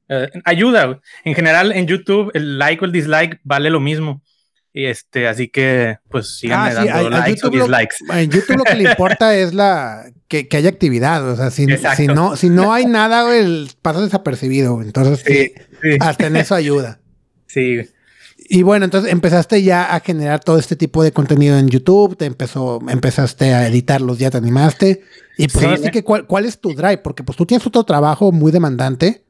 [0.08, 1.02] eh, ayuda.
[1.26, 4.22] En general, en YouTube, el like o el dislike vale lo mismo.
[4.76, 7.96] Y este, así que, pues síganme ah, dando likes o dislikes.
[8.12, 11.26] en YouTube lo que le importa es la que, haya actividad.
[11.30, 14.82] O sea, si, si, no, si no hay nada, el pasa desapercibido.
[14.82, 15.52] Entonces, sí,
[16.00, 17.00] hasta en eso ayuda.
[17.46, 17.82] Sí.
[18.48, 22.24] Y bueno, entonces empezaste ya a generar todo este tipo de contenido en YouTube, te
[22.24, 25.04] empezó, empezaste a editarlos, ya te animaste.
[25.38, 26.98] Y pues ahora sí que, ¿cuál, ¿cuál es tu drive?
[26.98, 29.24] Porque pues tú tienes otro trabajo muy demandante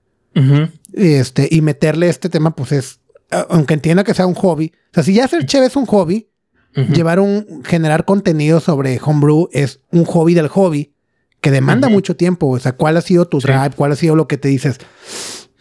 [0.94, 3.00] este, y meterle este tema, pues es,
[3.48, 6.28] aunque entienda que sea un hobby, o sea, si ya ser chévere es un hobby,
[6.74, 10.92] llevar un, generar contenido sobre homebrew es un hobby del hobby
[11.40, 12.48] que demanda mucho tiempo.
[12.48, 13.72] O sea, ¿cuál ha sido tu drive?
[13.76, 14.78] ¿Cuál ha sido lo que te dices?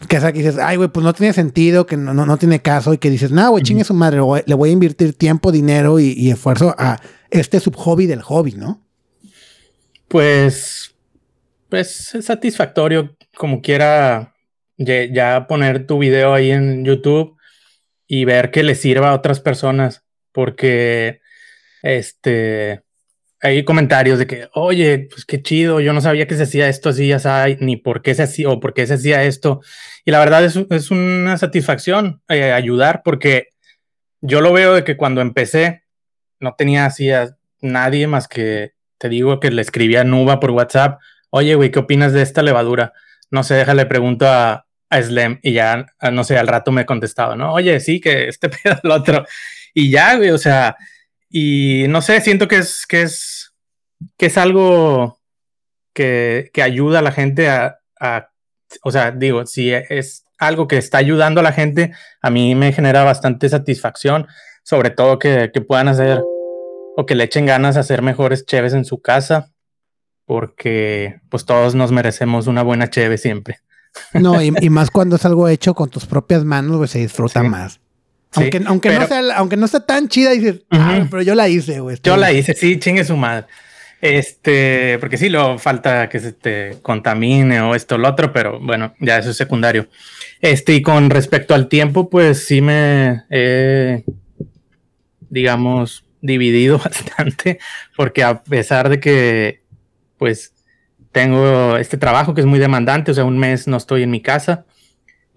[0.08, 2.98] Que, o dices, ay, güey, pues no tiene sentido, que no, no, tiene caso, y
[2.98, 6.32] que dices, no, güey, chingue su madre, le voy a invertir tiempo, dinero y, y
[6.32, 8.82] esfuerzo a este subhobby del hobby, ¿no?
[10.10, 10.94] Pues,
[11.70, 14.34] pues es satisfactorio como quiera
[14.78, 17.36] ya, poner tu video ahí en YouTube
[18.08, 21.22] y ver que le sirva a otras personas, porque
[21.82, 22.84] este
[23.44, 26.89] hay comentarios de que, oye, pues qué chido, yo no sabía que se hacía esto
[26.89, 29.60] así, ya sabes, ni por qué se hacía o por qué se hacía esto.
[30.06, 33.50] Y la verdad es, es una satisfacción eh, ayudar, porque
[34.22, 35.84] yo lo veo de que cuando empecé
[36.39, 40.52] no tenía así a nadie más que, te digo, que le escribía a Nuba por
[40.52, 42.94] WhatsApp, oye, güey, ¿qué opinas de esta levadura?
[43.30, 47.36] No sé, déjale pregunto a, a y ya, ah, no sé, al rato me contestaba,
[47.36, 47.54] ¿no?
[47.54, 49.26] Oye, sí, que este pedo, el otro.
[49.74, 50.78] Y ya, güey, o sea,
[51.30, 53.54] y no sé, siento que es, que es,
[54.18, 55.20] que es algo
[55.94, 58.30] que, que ayuda a la gente a, a,
[58.84, 62.74] o sea, digo, si es algo que está ayudando a la gente, a mí me
[62.74, 64.28] genera bastante satisfacción,
[64.64, 66.22] sobre todo que, que puedan hacer
[66.96, 69.52] o que le echen ganas a hacer mejores cheves en su casa,
[70.26, 73.60] porque pues todos nos merecemos una buena cheve siempre.
[74.14, 77.80] No, y, más cuando es algo hecho con tus propias manos, pues se disfruta más.
[78.36, 81.80] Aunque, aunque, no sea, aunque no está tan chida, dices, ah, pero yo la hice,
[81.80, 81.98] güey.
[82.02, 83.46] Yo la hice, sí, chingue su madre.
[84.02, 88.60] Este, porque sí, lo falta que se te contamine o esto o lo otro, pero
[88.60, 89.88] bueno, ya eso es secundario.
[90.42, 94.04] Este, y con respecto al tiempo, pues sí me he,
[95.30, 97.60] digamos, dividido bastante,
[97.96, 99.62] porque a pesar de que,
[100.18, 100.53] pues,
[101.13, 104.19] tengo este trabajo que es muy demandante, o sea, un mes no estoy en mi
[104.19, 104.65] casa,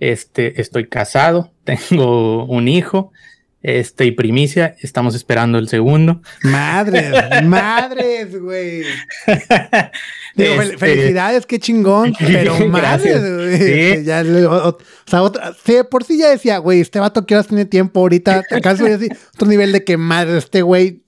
[0.01, 3.13] este, estoy casado, tengo un hijo,
[3.63, 6.23] este, y primicia, estamos esperando el segundo.
[6.43, 7.13] Madres,
[7.45, 8.83] madres, güey.
[10.37, 14.05] Este, felicidades, qué chingón, pero madres, güey.
[14.05, 14.11] Sí.
[14.45, 15.55] o, sea, otra,
[15.91, 19.49] por sí ya decía, güey, este vato que ahora tiene tiempo ahorita, acaso así, otro
[19.49, 21.01] nivel de que madre, este güey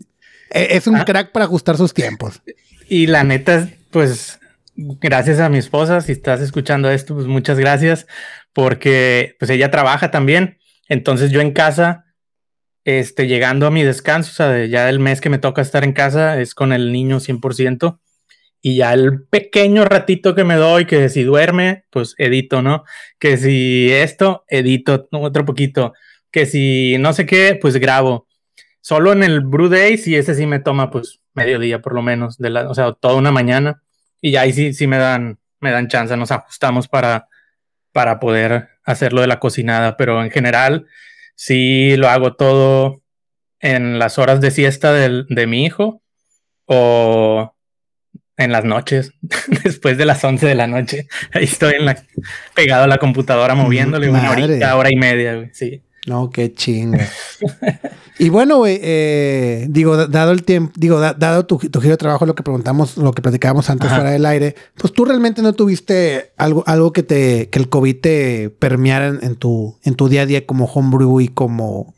[0.49, 1.05] e, es un ah.
[1.05, 2.41] crack para ajustar sus tiempos.
[2.89, 4.38] Y la neta, pues
[4.79, 8.07] gracias a mi esposa, si estás escuchando esto, pues muchas gracias,
[8.53, 10.59] porque pues ella trabaja también.
[10.89, 12.05] Entonces yo en casa,
[12.85, 15.93] este, llegando a mi descanso, o sea, ya el mes que me toca estar en
[15.93, 18.01] casa es con el niño 100%.
[18.61, 22.85] Y ya el pequeño ratito que me doy, que si duerme, pues edito, ¿no?
[23.19, 25.93] Que si esto, edito otro poquito.
[26.33, 28.27] Que si no sé qué, pues grabo.
[28.81, 32.03] Solo en el Brew Days, y ese sí me toma pues medio día por lo
[32.03, 33.83] menos, de la, o sea, toda una mañana
[34.21, 37.29] y ahí sí, sí me dan, me dan chance, nos ajustamos para,
[37.93, 40.87] para poder hacerlo de la cocinada, pero en general
[41.35, 43.03] sí lo hago todo
[43.61, 46.03] en las horas de siesta de mi hijo
[46.67, 47.55] o
[48.39, 49.13] en las noches,
[49.65, 51.09] después de las 11 de la noche.
[51.33, 52.03] Ahí estoy en la,
[52.55, 55.83] pegado a la computadora moviéndole una horita, hora y media, sí.
[56.09, 57.07] No, qué chinga.
[58.19, 62.35] y bueno, güey, eh, digo, dado el tiempo, digo, dado tu, giro de trabajo, lo
[62.35, 66.65] que preguntamos, lo que platicábamos antes fuera del aire, pues tú realmente no tuviste algo,
[66.67, 70.47] algo que te, que el COVID te permeara en, tu, en tu día a día
[70.47, 71.95] como homebrew y como,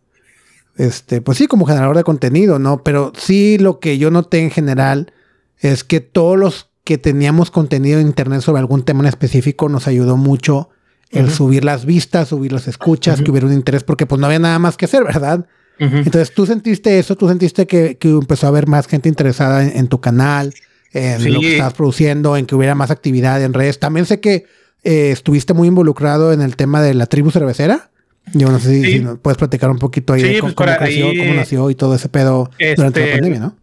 [0.77, 2.83] este, pues sí, como generador de contenido, ¿no?
[2.83, 5.13] Pero sí lo que yo noté en general
[5.59, 9.87] es que todos los que teníamos contenido en internet sobre algún tema en específico nos
[9.87, 10.71] ayudó mucho
[11.11, 14.39] el subir las vistas, subir las escuchas, que hubiera un interés, porque pues no había
[14.39, 15.47] nada más que hacer, ¿verdad?
[15.79, 20.01] Entonces, tú sentiste eso, tú sentiste que, empezó a haber más gente interesada en, tu
[20.01, 20.53] canal,
[20.93, 23.79] en lo que estabas produciendo, en que hubiera más actividad en redes.
[23.79, 24.45] También sé que
[24.85, 27.91] eh, estuviste muy involucrado en el tema de la tribu cervecera.
[28.35, 31.75] Yo no sé si, puedes platicar un poquito ahí de cómo, pues cómo nació y
[31.75, 33.57] todo ese pedo durante la este, pandemia, ¿no?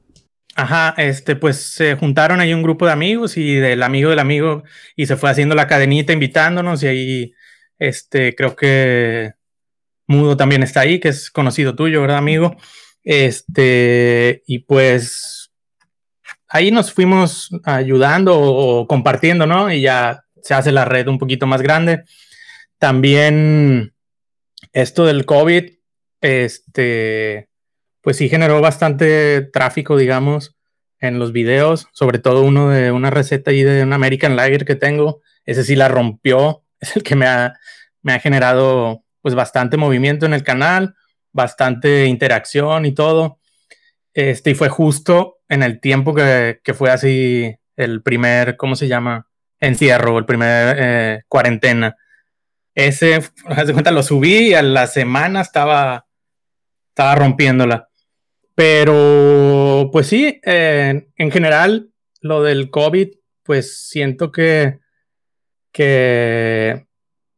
[0.59, 4.63] Ajá, este, pues se juntaron ahí un grupo de amigos y del amigo del amigo
[4.95, 7.33] y se fue haciendo la cadenita invitándonos y ahí,
[7.77, 9.33] este, creo que
[10.07, 12.57] Mudo también está ahí, que es conocido tuyo, ¿verdad, amigo?
[13.03, 15.51] Este, y pues
[16.47, 19.71] ahí nos fuimos ayudando o, compartiendo, ¿no?
[19.71, 22.03] Y ya se hace la red un poquito más grande.
[22.79, 23.93] También
[24.73, 25.65] esto del COVID,
[26.21, 27.47] este,
[28.07, 30.55] pues sí generó bastante tráfico, digamos,
[31.01, 34.77] en los videos, sobre todo uno de una receta ahí de un American Lager que
[34.77, 37.59] tengo, ese sí la rompió, es el que me ha,
[38.03, 40.95] me ha generado pues bastante movimiento en el canal,
[41.33, 43.41] bastante interacción y todo.
[44.13, 49.27] Este, y fue justo en el tiempo que, fue así el primer, ¿cómo se llama?
[49.59, 51.97] Encierro, el primer eh, cuarentena.
[52.73, 53.15] Ese,
[53.49, 56.05] haz de cuenta, lo subí y a la semana estaba,
[56.87, 57.86] estaba rompiéndola.
[58.57, 61.91] Pero, pues sí, en general,
[62.21, 63.09] lo del COVID,
[63.43, 64.79] pues siento que,
[65.71, 66.87] que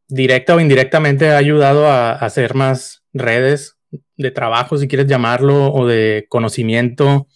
[0.07, 3.75] directa o indirectamente ha ayudado a, hacer más redes
[4.15, 7.27] de trabajo, si quieres llamarlo, o de conocimiento.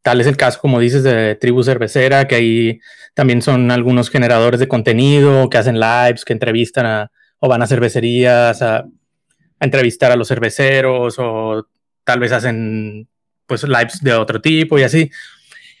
[0.00, 2.80] Tal es el caso, como dices, de Tribu Cervecera, que ahí
[3.12, 8.62] también son algunos generadores de contenido, que hacen lives, que entrevistan o van a cervecerías
[8.62, 8.86] a, a
[9.60, 11.66] entrevistar a los cerveceros, o
[12.02, 13.09] tal vez hacen
[13.50, 15.10] pues lives de otro tipo y así.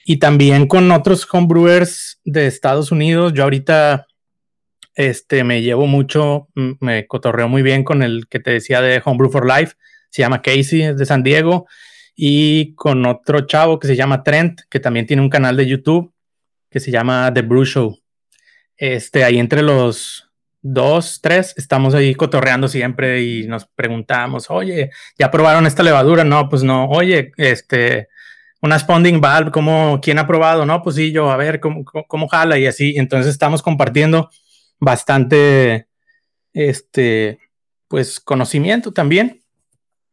[0.04, 3.32] Y también con otros homebrewers de Estados Unidos.
[3.32, 4.08] Yo ahorita
[4.96, 9.30] este, me llevo mucho, me cotorreo muy bien con el que te decía de Homebrew
[9.30, 9.74] for Life.
[10.10, 11.68] Se llama Casey, es de San Diego.
[12.16, 16.12] Y con otro chavo que se llama Trent, que también tiene un canal de YouTube
[16.70, 17.96] que se llama The Brew Show.
[18.76, 20.28] Este, ahí entre los
[20.62, 26.24] dos, tres, estamos ahí cotorreando siempre y nos preguntamos, oye, ¿ya probaron esta levadura?
[26.24, 28.08] No, pues no, oye, este,
[28.60, 30.66] una sponding valve, ¿cómo, ¿quién ha probado?
[30.66, 32.58] No, pues sí, yo, a ver, ¿cómo, cómo jala?
[32.58, 34.30] Y así, entonces estamos compartiendo
[34.78, 35.88] bastante,
[36.52, 37.38] este,
[37.88, 39.42] pues conocimiento también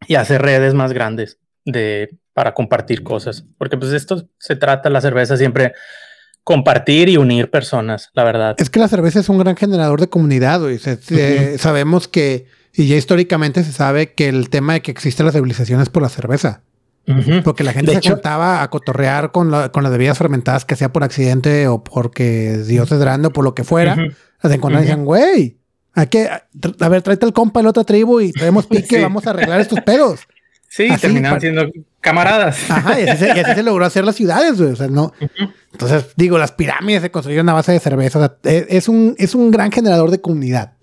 [0.08, 5.02] y hacer redes más grandes de, para compartir cosas, porque pues esto se trata la
[5.02, 5.74] cerveza siempre
[6.48, 8.56] compartir y unir personas, la verdad.
[8.58, 10.78] Es que la cerveza es un gran generador de comunidad, y
[11.58, 15.82] sabemos que, y ya históricamente se sabe que el tema de que existe la civilización
[15.82, 16.62] es por la cerveza.
[17.44, 20.94] Porque la gente se juntaba a cotorrear con, la, con las bebidas fermentadas que sea
[20.94, 23.98] por accidente o porque Dios es grande o por lo que fuera.
[24.42, 25.58] Las encontraban y decían, güey,
[25.96, 29.28] hay que, a ver, tráete el compa de la otra tribu y traemos pique, vamos
[29.28, 30.22] a arreglar estos pedos.
[30.70, 31.70] Sí, terminaban siendo
[32.08, 32.72] camaradas.
[32.72, 34.72] Ajá, y así, se, logró hacer las ciudades, güey.
[34.72, 35.12] O sea, no.
[35.74, 38.38] Entonces, digo, las pirámides se construyeron a base de cerveza.
[38.44, 40.74] E, es, un, es un gran generador de comunidad.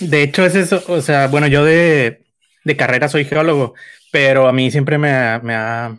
[0.00, 0.82] De hecho, es eso.
[0.88, 2.26] O sea, bueno, yo de,
[2.64, 3.74] de carrera soy geólogo,
[4.12, 5.96] pero a mí siempre me, me ha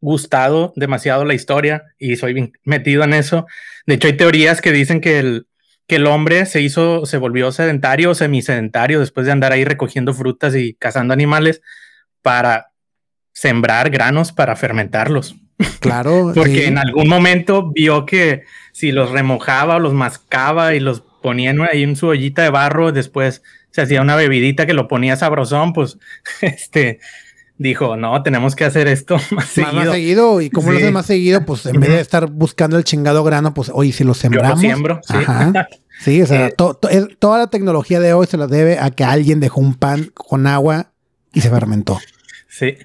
[0.00, 3.46] gustado demasiado la historia y soy metido en eso.
[3.86, 5.46] De hecho, hay teorías que dicen que el,
[5.86, 10.14] que el hombre se hizo, se volvió sedentario o semisedentario después de andar ahí recogiendo
[10.14, 11.60] frutas y cazando animales
[12.22, 12.73] para
[13.34, 15.36] sembrar granos para fermentarlos.
[15.80, 16.32] Claro.
[16.34, 21.54] Porque en algún momento vio que si los remojaba o los mascaba y los ponía
[21.70, 25.72] ahí en su ollita de barro, después se hacía una bebidita que lo ponía sabrosón,
[25.72, 25.98] pues
[26.40, 27.00] este
[27.56, 29.72] dijo, no, tenemos que hacer esto más, seguido.
[29.74, 30.40] Más seguido.
[30.40, 33.52] Y como lo hace más seguido, pues en vez de estar buscando el chingado grano,
[33.54, 34.60] pues oye, si lo sembramos.
[34.60, 35.14] Yo lo siembro, sí.
[36.00, 39.38] Sí, o sea, eh, toda la tecnología de hoy se la debe a que alguien
[39.38, 40.90] dejó un pan con agua
[41.32, 42.00] y se fermentó.
[42.48, 42.76] Sí.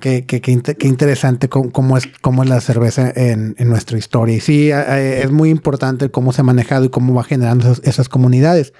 [0.00, 4.36] Qué, qué, qué, interesante cómo, es, cómo es la cerveza en, nuestra historia.
[4.36, 8.72] Y sí, es muy importante cómo se ha manejado y cómo va generando esas, comunidades.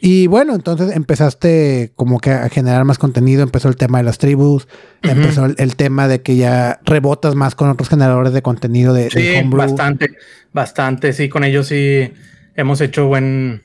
[0.00, 4.18] Y bueno, entonces empezaste como que a generar más contenido, empezó el tema de las
[4.18, 4.66] tribus,
[5.02, 9.42] empezó el, tema de que ya rebotas más con otros generadores de contenido de, sí,
[9.46, 10.10] Bastante,
[10.52, 12.12] bastante, sí, con ellos sí
[12.54, 13.62] hemos hecho buen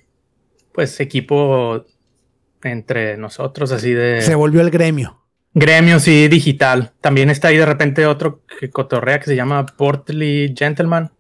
[0.74, 1.86] pues equipo
[2.64, 4.22] entre nosotros, así de...
[4.22, 5.21] Se volvió el gremio.
[5.54, 6.94] Gremio, sí, digital.
[7.02, 11.12] También está ahí de repente otro que cotorrea que se llama Portly Gentleman.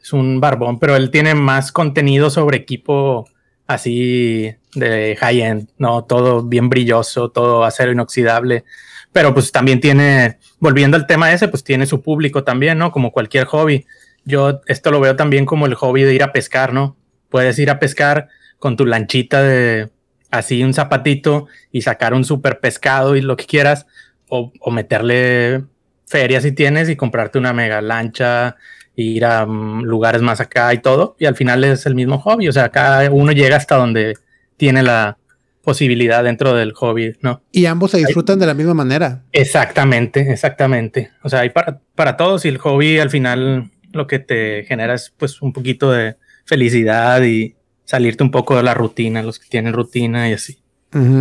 [0.00, 3.28] Es un barbón, pero él tiene más contenido sobre equipo
[3.66, 6.04] así de high-end, ¿no?
[6.04, 8.64] Todo bien brilloso, todo acero inoxidable.
[9.12, 12.92] Pero pues también tiene, volviendo al tema ese, pues tiene su público también, ¿no?
[12.92, 13.84] Como cualquier hobby.
[14.24, 16.96] Yo esto lo veo también como el hobby de ir a pescar, ¿no?
[17.28, 18.28] Puedes ir a pescar
[18.58, 19.90] con tu lanchita de
[20.32, 23.86] así un zapatito y sacar un super pescado y lo que quieras,
[24.28, 25.62] o, o meterle
[26.06, 28.56] feria si tienes y comprarte una mega lancha,
[28.96, 32.48] ir a mm, lugares más acá y todo, y al final es el mismo hobby,
[32.48, 34.16] o sea, cada uno llega hasta donde
[34.56, 35.18] tiene la
[35.62, 37.42] posibilidad dentro del hobby, ¿no?
[37.52, 39.22] Y ambos se disfrutan de la misma manera.
[39.30, 41.12] Exactamente, exactamente.
[41.22, 44.94] O sea, hay para, para todos y el hobby al final lo que te genera
[44.94, 47.54] es pues un poquito de felicidad y
[47.92, 50.58] salirte un poco de la rutina, los que tienen rutina y así.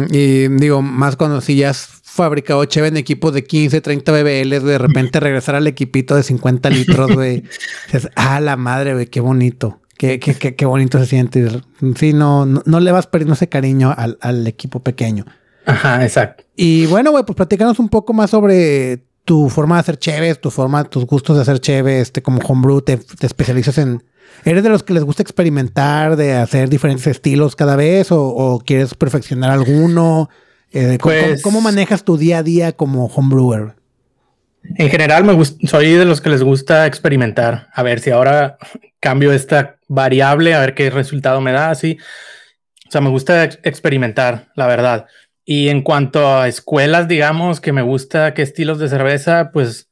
[0.09, 4.65] Y digo, más cuando si ya has fabricado cheve en equipos de 15, 30 BBL,
[4.65, 7.43] de repente regresar al equipito de 50 litros, güey.
[8.15, 9.81] ah, la madre, güey, qué bonito.
[9.97, 11.61] Qué, qué, qué, qué, bonito se siente.
[11.97, 15.25] Sí, no, no, le vas perdiendo ese cariño al, al equipo pequeño.
[15.65, 16.45] Ajá, exacto.
[16.55, 20.51] Y bueno, güey, pues platícanos un poco más sobre tu forma de hacer cheves, tu
[20.51, 24.03] forma, tus gustos de hacer cheve, este, como homebrew, te, te especializas en,
[24.43, 28.95] ¿Eres de los que les gusta experimentar, de hacer diferentes estilos cada vez o, quieres
[28.95, 30.29] perfeccionar alguno?
[30.71, 33.75] Eh, pues ¿cómo, manejas tu día a día como homebrewer?
[34.75, 37.69] En general, me soy de los que les gusta experimentar.
[37.73, 38.57] A ver si ahora
[38.99, 41.69] cambio esta variable, a ver qué resultado me da.
[41.69, 41.97] Así.
[42.87, 45.07] O sea, me gusta experimentar, la verdad.
[45.45, 49.90] Y en cuanto a escuelas, digamos, que me gusta qué estilos de cerveza, pues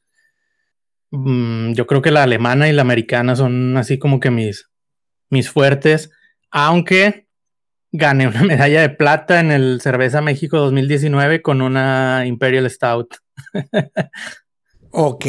[1.12, 4.70] Mm, yo creo que la alemana y la americana son así como que mis,
[5.30, 6.12] mis fuertes,
[6.52, 7.28] aunque
[7.92, 13.16] gané una medalla de plata en el Cerveza México 2019 con una Imperial Stout.
[14.92, 15.26] ok,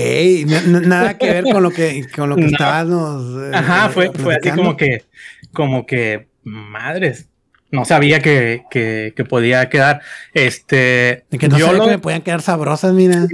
[0.83, 3.43] nada que ver con lo que, con lo que estábamos.
[3.43, 5.05] Eh, Ajá, fue, fue así como que,
[5.53, 7.30] como que, madres,
[7.71, 10.03] no sabía que, que, podía quedar.
[10.35, 11.25] Este.
[11.39, 13.27] que no yo que me podían quedar sabrosas, mira.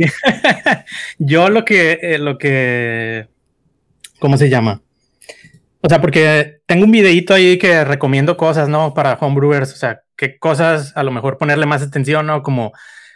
[1.18, 3.28] yo lo que, eh, lo que.
[4.18, 4.82] ¿Cómo se llama?
[5.80, 8.92] O sea, porque tengo un videito ahí que recomiendo cosas, ¿no?
[8.94, 9.72] Para homebrewers.
[9.72, 12.42] O sea, qué cosas a lo mejor ponerle más atención, ¿no?
[12.42, 12.72] Como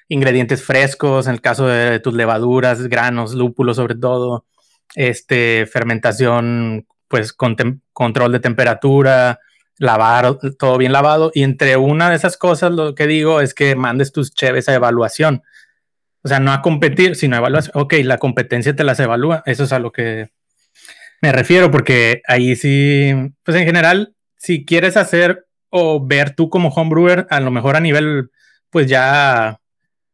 [0.08, 4.46] ingredientes frescos, en el caso de tus levaduras, granos, lúpulos sobre todo.
[4.94, 7.56] Este, fermentación, pues con
[7.92, 9.40] control de temperatura
[9.80, 11.32] lavar todo bien lavado.
[11.34, 14.74] Y entre una de esas cosas, lo que digo es que mandes tus cheves a
[14.74, 15.42] evaluación.
[16.22, 17.72] O sea, no a competir, sino a evaluación.
[17.74, 19.42] Ok, la competencia te las evalúa.
[19.46, 20.28] Eso es a lo que
[21.22, 23.12] me refiero, porque ahí sí,
[23.42, 27.80] pues en general, si quieres hacer o ver tú como homebrewer, a lo mejor a
[27.80, 28.30] nivel,
[28.68, 29.60] pues ya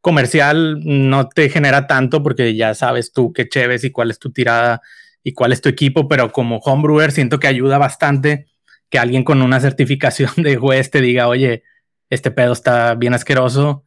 [0.00, 4.30] comercial no te genera tanto porque ya sabes tú qué cheves y cuál es tu
[4.30, 4.80] tirada
[5.24, 8.46] y cuál es tu equipo, pero como homebrewer siento que ayuda bastante
[8.90, 11.62] que alguien con una certificación de juez te diga, oye,
[12.10, 13.84] este pedo está bien asqueroso,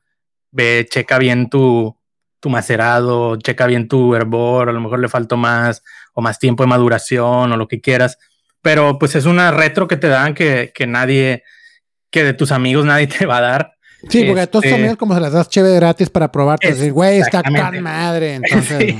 [0.51, 1.95] ve, checa bien tu,
[2.39, 5.83] tu macerado, checa bien tu hervor, a lo mejor le faltó más
[6.13, 8.17] o más tiempo de maduración o lo que quieras.
[8.61, 11.43] Pero pues es una retro que te dan que, que nadie,
[12.11, 13.73] que de tus amigos nadie te va a dar.
[14.07, 16.69] Sí, porque a todos tus este, amigos como se las das chévere gratis para probarte,
[16.69, 18.95] decir, güey, está tan madre, entonces.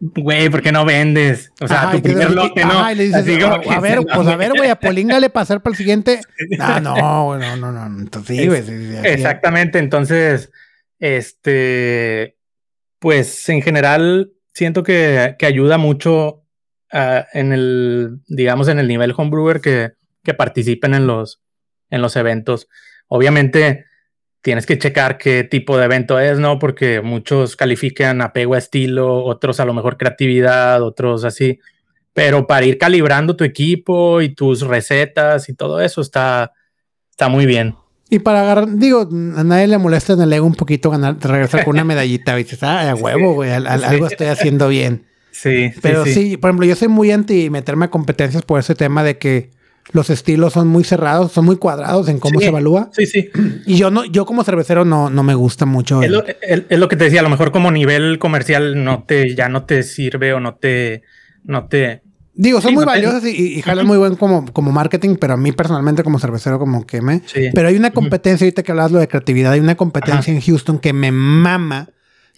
[0.00, 1.52] Güey, ¿por qué no vendes?
[1.60, 2.78] O sea, tu primer lote, ¿no?
[2.78, 6.20] a, ver, pues a ver, güey, a Polinga le pasar para el siguiente.
[6.58, 8.62] Ah, no, no, no, no, entonces sí, güey.
[9.04, 10.50] Exactamente, entonces,
[10.98, 12.36] este,
[12.98, 16.44] pues en general siento que, que ayuda mucho
[16.92, 19.92] uh, en el, digamos, en el nivel homebrewer que,
[20.24, 21.42] que participen en los,
[21.90, 22.68] en los eventos.
[23.08, 23.84] Obviamente,
[24.46, 26.60] tienes que checar qué tipo de evento es, ¿no?
[26.60, 31.58] Porque muchos califican apego a estilo, otros a lo mejor creatividad, otros así.
[32.12, 36.52] Pero para ir calibrando tu equipo y tus recetas y todo eso está,
[37.10, 37.74] está muy bien.
[38.08, 41.64] Y para agarrar, digo, a nadie le molesta en el ego un poquito ganar, regresar
[41.64, 45.06] con una medallita, y dices, ah, a huevo, güey, algo estoy haciendo bien.
[45.32, 45.72] Sí.
[45.82, 49.18] Pero sí, por ejemplo, yo soy muy anti meterme a competencias por ese tema de
[49.18, 49.50] que
[49.92, 52.90] los estilos son muy cerrados, son muy cuadrados en cómo se evalúa.
[52.92, 53.30] Sí, sí.
[53.66, 56.02] Y yo no, yo como cervecero no, no me gusta mucho.
[56.02, 59.64] Es, lo, que te decía, a lo mejor como nivel comercial no te, ya no
[59.64, 61.02] te sirve o no te,
[61.44, 62.02] no te.
[62.34, 65.52] Digo, son muy valiosas y, y, jalan muy buen como, como marketing, pero a mí
[65.52, 67.22] personalmente como cervecero como que me...
[67.54, 70.78] Pero hay una competencia, ahorita que hablas lo de creatividad, hay una competencia en Houston
[70.78, 71.88] que me mama,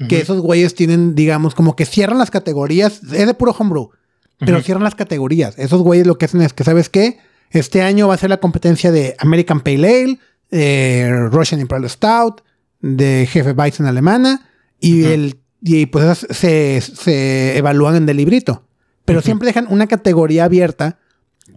[0.08, 3.90] que esos güeyes tienen, digamos, como que cierran las categorías, es de puro homebrew,
[4.38, 5.58] pero cierran las categorías.
[5.58, 7.18] Esos güeyes lo que hacen es que, ¿sabes qué?
[7.50, 10.18] Este año va a ser la competencia de American Pale
[10.50, 12.42] Ale, Russian Imperial Stout,
[12.80, 14.48] de Jefe Bison alemana,
[14.80, 18.64] y, el, y pues se, se, evalúan en el librito.
[19.04, 20.98] Pero siempre dejan una categoría abierta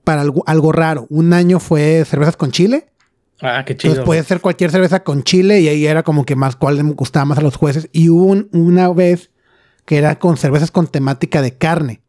[0.05, 1.05] para algo, algo, raro.
[1.09, 2.87] Un año fue cervezas con chile.
[3.41, 3.91] Ah, qué chido.
[3.91, 6.85] Entonces puede ser cualquier cerveza con chile y ahí era como que más cuál les
[6.95, 7.89] gustaba más a los jueces.
[7.91, 9.31] Y hubo una vez
[9.85, 12.01] que era con cervezas con temática de carne.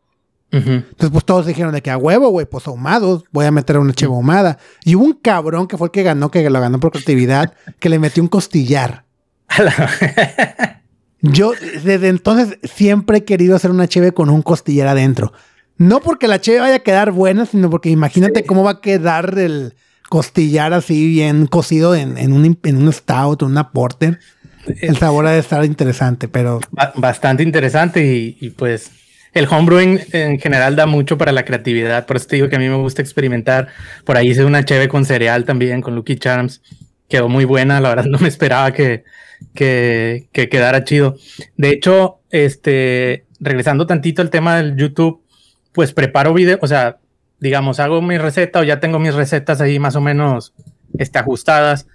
[0.53, 3.95] Entonces, pues todos dijeron de que a huevo, güey, pues ahumados, voy a meter una
[3.95, 4.59] cheva ahumada.
[4.85, 7.89] Y hubo un cabrón que fue el que ganó, que lo ganó por creatividad, que
[7.89, 9.07] le metió un costillar.
[11.23, 11.53] Yo
[11.85, 15.33] desde entonces siempre he querido hacer una cheve con un costillar adentro.
[15.79, 19.39] No porque la cheve vaya a quedar buena, sino porque imagínate cómo va a quedar
[19.39, 19.75] el
[20.09, 24.19] costillar así bien cocido en, un, en un stout o una porter.
[24.81, 26.61] El sabor ha de estar interesante, pero...
[26.97, 28.05] Bastante interesante
[28.39, 28.91] y, pues
[29.35, 32.07] el homebrewing en general da mucho para la creatividad.
[32.07, 33.69] Por eso te digo que a mí me gusta experimentar.
[34.05, 36.63] Por ahí hice una cheve con cereal también, con Lucky Charms.
[37.09, 37.81] Quedó muy buena.
[37.81, 39.05] La verdad no me esperaba que,
[39.55, 41.17] que, que quedara chido.
[41.57, 45.23] De hecho, este, regresando tantito al tema del YouTube,
[45.73, 46.99] pues preparo video, o sea,
[47.41, 50.55] digamos, hago mi receta o ya tengo mis recetas ahí más o menos
[50.99, 51.87] este, ajustadas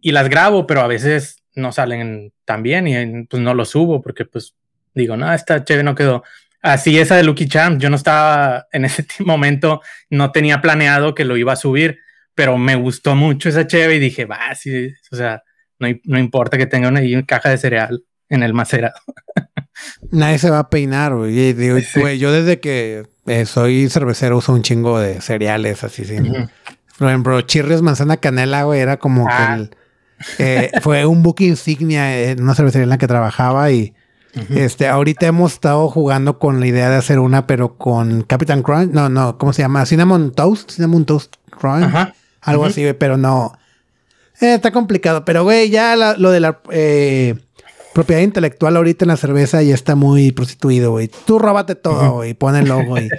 [0.00, 4.00] y las grabo, pero a veces no salen tan bien y pues no lo subo
[4.00, 4.54] porque pues
[4.94, 6.22] digo, no, esta chévere no quedó.
[6.62, 9.80] Así esa de Lucky Charms, yo no estaba en ese momento,
[10.10, 11.98] no tenía planeado que lo iba a subir,
[12.34, 15.42] pero me gustó mucho esa chévere y dije, va, sí, o sea,
[15.78, 18.94] no, no importa que tenga una, una caja de cereal en el macerado.
[20.10, 21.54] Nadie se va a peinar, güey.
[22.18, 26.16] Yo desde que eh, soy cervecero uso un chingo de cereales así, sí.
[26.98, 29.56] Por ejemplo, chirrios manzana canela, güey, era como que ah.
[29.56, 29.70] el,
[30.38, 33.94] eh, fue un book insignia en una cervecería en la que trabajaba y
[34.50, 38.92] este, ahorita hemos estado jugando con la idea de hacer una, pero con Captain Crunch,
[38.92, 39.84] no, no, ¿cómo se llama?
[39.86, 41.92] Cinnamon Toast, Cinnamon Toast Crunch,
[42.40, 43.52] algo así, pero no.
[44.40, 47.34] Eh, está complicado, pero güey, ya lo de la eh,
[47.92, 51.10] propiedad intelectual ahorita en la cerveza ya está muy prostituido, güey.
[51.26, 53.10] Tú róbate todo, y pon el logo, y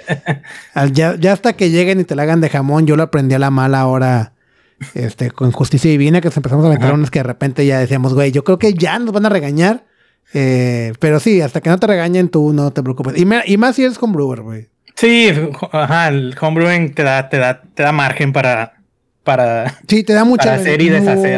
[0.92, 3.38] ya, ya hasta que lleguen y te la hagan de jamón, yo lo aprendí a
[3.38, 4.32] la mala ahora
[4.94, 8.32] este, con justicia divina, que empezamos a meter unas que de repente ya decíamos, güey,
[8.32, 9.84] yo creo que ya nos van a regañar.
[10.34, 13.14] Eh, pero sí, hasta que no te regañen, tú no te preocupes.
[13.18, 14.68] Y, más si eres homebrewer, güey.
[14.94, 15.30] Sí,
[15.72, 18.74] ajá, el homebrewing te da, te da, te da margen para,
[19.24, 19.78] para.
[19.88, 20.60] Sí, te da mucha,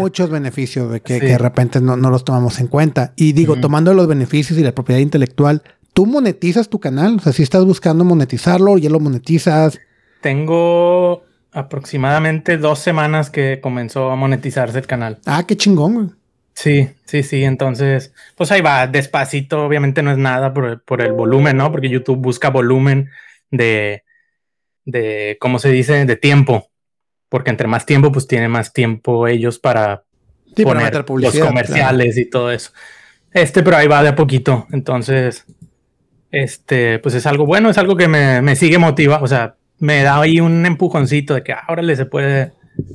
[0.00, 3.12] muchos beneficios de que, de repente no, los tomamos en cuenta.
[3.16, 7.16] Y digo, tomando los beneficios y la propiedad intelectual, tú monetizas tu canal.
[7.16, 9.78] O sea, si estás buscando monetizarlo, ya lo monetizas.
[10.20, 11.22] Tengo
[11.52, 15.18] aproximadamente dos semanas que comenzó a monetizarse el canal.
[15.24, 16.06] Ah, qué chingón, güey.
[16.54, 17.44] Sí, sí, sí.
[17.44, 19.64] Entonces, pues ahí va, despacito.
[19.64, 21.70] Obviamente no es nada por, el volumen, ¿no?
[21.70, 23.10] Porque YouTube busca volumen
[23.50, 24.04] de,
[24.84, 26.04] de, ¿cómo se dice?
[26.06, 26.70] De tiempo.
[27.28, 30.04] Porque entre más tiempo, pues tiene más tiempo ellos para
[30.62, 32.72] poner los comerciales y todo eso.
[33.32, 34.66] Este, pero ahí va de a poquito.
[34.70, 35.44] Entonces,
[36.30, 39.18] este, pues es algo bueno, es algo que me, me sigue motiva.
[39.22, 42.52] O sea, me da ahí un empujoncito de que ahora le se puede,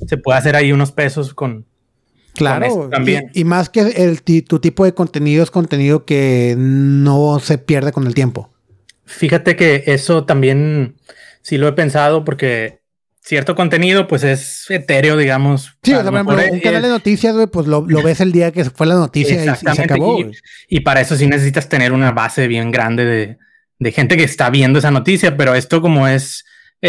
[0.08, 1.66] se puede hacer ahí unos pesos con.
[2.40, 3.30] Claro, también.
[3.34, 8.08] Y, más que el, tu tipo de contenido es contenido que no se pierde con
[8.08, 8.50] el tiempo.
[9.06, 10.96] Fíjate que eso también
[11.42, 12.80] sí lo he pensado porque
[13.22, 15.78] cierto contenido pues es etéreo, digamos.
[15.84, 18.64] Sí, o sea, por ejemplo, un canal de noticias, pues lo, ves el día que
[18.64, 20.18] fue la noticia y, se acabó.
[20.70, 23.38] Y, para eso sí necesitas tener una base bien grande de,
[23.80, 26.46] de gente que está viendo esa noticia, pero esto como es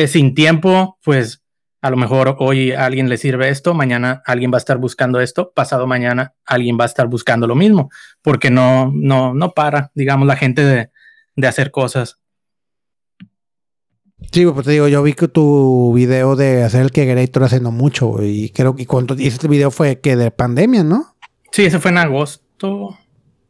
[0.07, 1.40] sin tiempo, pues
[1.83, 5.21] a lo mejor hoy a alguien le sirve esto, mañana alguien va a estar buscando
[5.21, 7.91] esto, pasado mañana alguien va a estar buscando lo mismo,
[8.23, 10.91] porque no, no, no para, digamos, la gente de,
[11.47, 12.19] hacer cosas.
[14.31, 17.71] Sí, pues te digo, yo vi que tu video de hacer el Kegerator hace no
[17.71, 21.17] mucho, y creo que cuando este video fue que de pandemia, ¿no?
[21.51, 22.99] Sí, ese fue en agosto,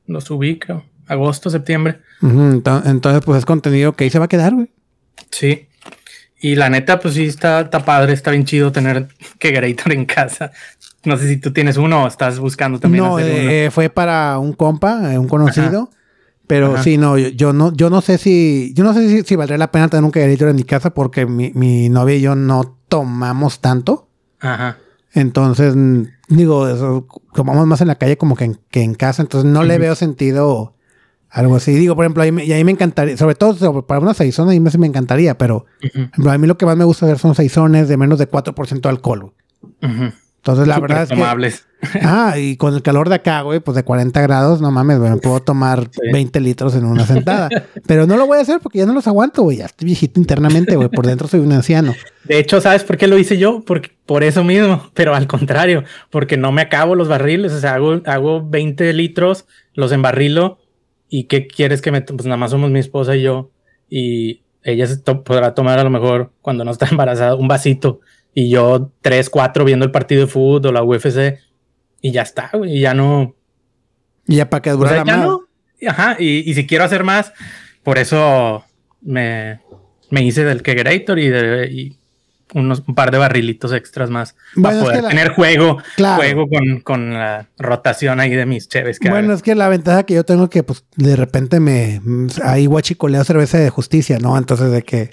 [0.06, 2.00] lo subí, creo, agosto, septiembre.
[2.22, 4.70] entonces, pues es contenido que ahí se va a quedar, güey.
[5.32, 5.66] Sí.
[6.40, 10.52] Y la neta, pues sí, está, está padre, está bien chido tener Kegerator en casa.
[11.04, 13.04] No sé si tú tienes uno o estás buscando también.
[13.04, 15.90] No, eh, fue para un compa, eh, un conocido.
[16.46, 19.70] Pero sí, no, yo, no, yo no sé si, yo no sé si, valdría la
[19.70, 23.60] pena tener un Kegerator en mi casa porque mi, mi novia y yo no tomamos
[23.60, 24.08] tanto.
[24.40, 24.78] Ajá.
[25.12, 25.74] Entonces,
[26.28, 29.22] digo, eso, tomamos más en la calle como que en, que en casa.
[29.22, 30.74] Entonces no le veo sentido
[31.30, 31.72] algo así.
[31.74, 34.70] Digo, por ejemplo, y ahí me encantaría, sobre todo para una saison, a mí me,
[34.78, 35.66] me encantaría, pero
[36.28, 38.88] a mí lo que más me gusta ver son saisones de menos de 4% de
[38.88, 39.32] alcohol.
[39.80, 41.70] Entonces, la verdad es que.
[42.02, 45.18] Ah, y con el calor de acá, güey, pues de 40 grados, no mames, güey,
[45.18, 47.48] puedo tomar 20 litros en una sentada.
[47.86, 49.56] Pero no lo voy a hacer porque ya no los aguanto, güey.
[49.56, 50.90] Ya estoy viejito internamente, güey.
[50.90, 51.94] Por dentro soy un anciano.
[52.24, 53.62] De hecho, ¿sabes por qué lo hice yo?
[53.66, 57.52] Porque, por eso mismo, pero al contrario, porque no me acabo los barriles.
[57.52, 60.58] O sea, hago, hago 20 litros, los embarrilo
[61.10, 62.00] ¿Y qué quieres que me.?
[62.00, 63.50] Pues nada más somos mi esposa y yo.
[63.90, 68.00] Y ella se podrá tomar a lo mejor cuando no está embarazada un vasito.
[68.32, 71.40] Y yo tres, cuatro viendo el partido de fútbol o la UFC.
[72.00, 72.78] Y ya está, güey.
[72.78, 73.34] Y ya no.
[74.26, 75.28] Y ya para que durara más.
[75.86, 76.16] Ajá.
[76.18, 77.32] Y, y, si quiero hacer más,
[77.82, 78.64] por eso
[79.00, 79.60] me,
[80.10, 81.96] me hice del Kegerator y, de,
[82.54, 86.48] unos, un par de barrilitos extras más para poder tener juego, juego
[86.82, 88.98] con, la rotación ahí de mis cheves.
[89.08, 92.00] bueno, es que la ventaja que yo tengo que pues de repente me
[92.44, 94.36] ahí guachicoleo cerveza de justicia, ¿no?
[94.36, 95.10] Entonces de que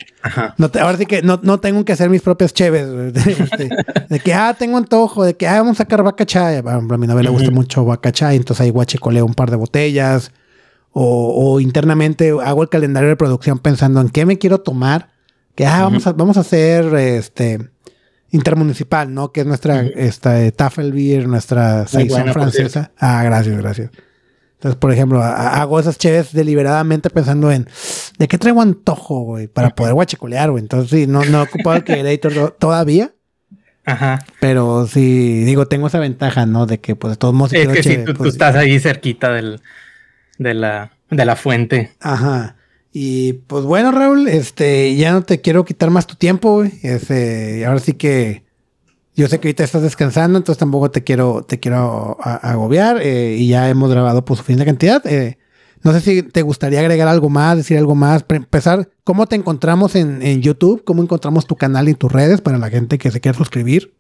[0.58, 3.70] no ahora sí que no, tengo que hacer mis propias cheves, este,
[4.10, 7.24] de, que ah, tengo antojo, de que ah, vamos a sacar bacachá, a mi novia
[7.24, 10.32] le gusta mucho bacachá, entonces ahí guachicoleo un par de botellas.
[11.00, 15.10] O, o internamente hago el calendario de producción pensando en qué me quiero tomar
[15.58, 17.72] que ah, vamos, a, vamos a hacer este
[18.30, 19.32] intermunicipal, ¿no?
[19.32, 22.92] Que es nuestra esta, Tafelbeer, nuestra saison francesa.
[22.96, 23.90] Ah, gracias, gracias.
[24.54, 27.68] Entonces, por ejemplo, hago esas cheves deliberadamente pensando en
[28.20, 30.62] de qué traigo antojo, güey, para poder guachicolear, güey.
[30.62, 33.12] Entonces, sí, no, no he ocupado el creator todavía.
[33.84, 34.20] Ajá.
[34.40, 36.68] Pero sí, digo, tengo esa ventaja, ¿no?
[36.68, 37.54] De que, pues, de todos modos.
[37.54, 39.60] Es que si tú, tú, pues, estás ahí cerquita del,
[40.38, 41.94] de, la, de la fuente.
[42.00, 42.57] Ajá.
[42.92, 46.72] Y pues bueno, Raúl, este, ya no te quiero quitar más tu tiempo, güey.
[46.82, 48.44] Este, ahora sí que
[49.16, 53.00] yo sé que ahorita estás descansando, entonces tampoco te quiero, te quiero agobiar.
[53.02, 55.06] Eh, y ya hemos grabado por su fin de cantidad.
[55.08, 55.38] Eh,
[55.84, 58.24] no sé si te gustaría agregar algo más, decir algo más.
[58.30, 60.84] Empezar, ¿cómo te encontramos en, en YouTube?
[60.84, 63.92] ¿Cómo encontramos tu canal y tus redes para la gente que se quiera suscribir?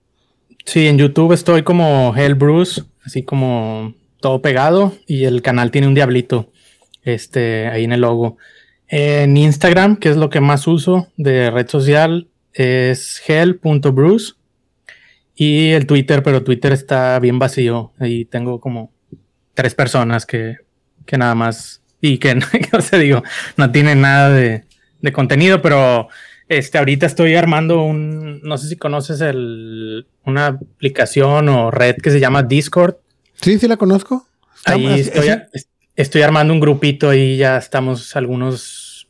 [0.65, 4.93] Sí, en YouTube estoy como Hell Bruce, así como todo pegado.
[5.07, 6.51] Y el canal tiene un diablito,
[7.03, 8.37] este, ahí en el logo.
[8.87, 14.33] En Instagram, que es lo que más uso de red social, es hell.bruce.
[15.35, 17.93] Y el Twitter, pero Twitter está bien vacío.
[17.99, 18.91] Ahí tengo como
[19.53, 20.57] tres personas que,
[21.05, 21.81] que nada más.
[22.01, 22.39] Y que,
[22.73, 23.23] o sea, digo,
[23.55, 24.63] no tienen nada de,
[25.01, 26.07] de, contenido, pero
[26.47, 28.41] este, ahorita estoy armando un.
[28.41, 32.95] No sé si conoces el, una aplicación o red que se llama Discord.
[33.41, 34.27] Sí, sí la conozco.
[34.65, 35.29] Ahí estoy,
[35.97, 39.09] estoy armando un grupito ahí, ya estamos algunos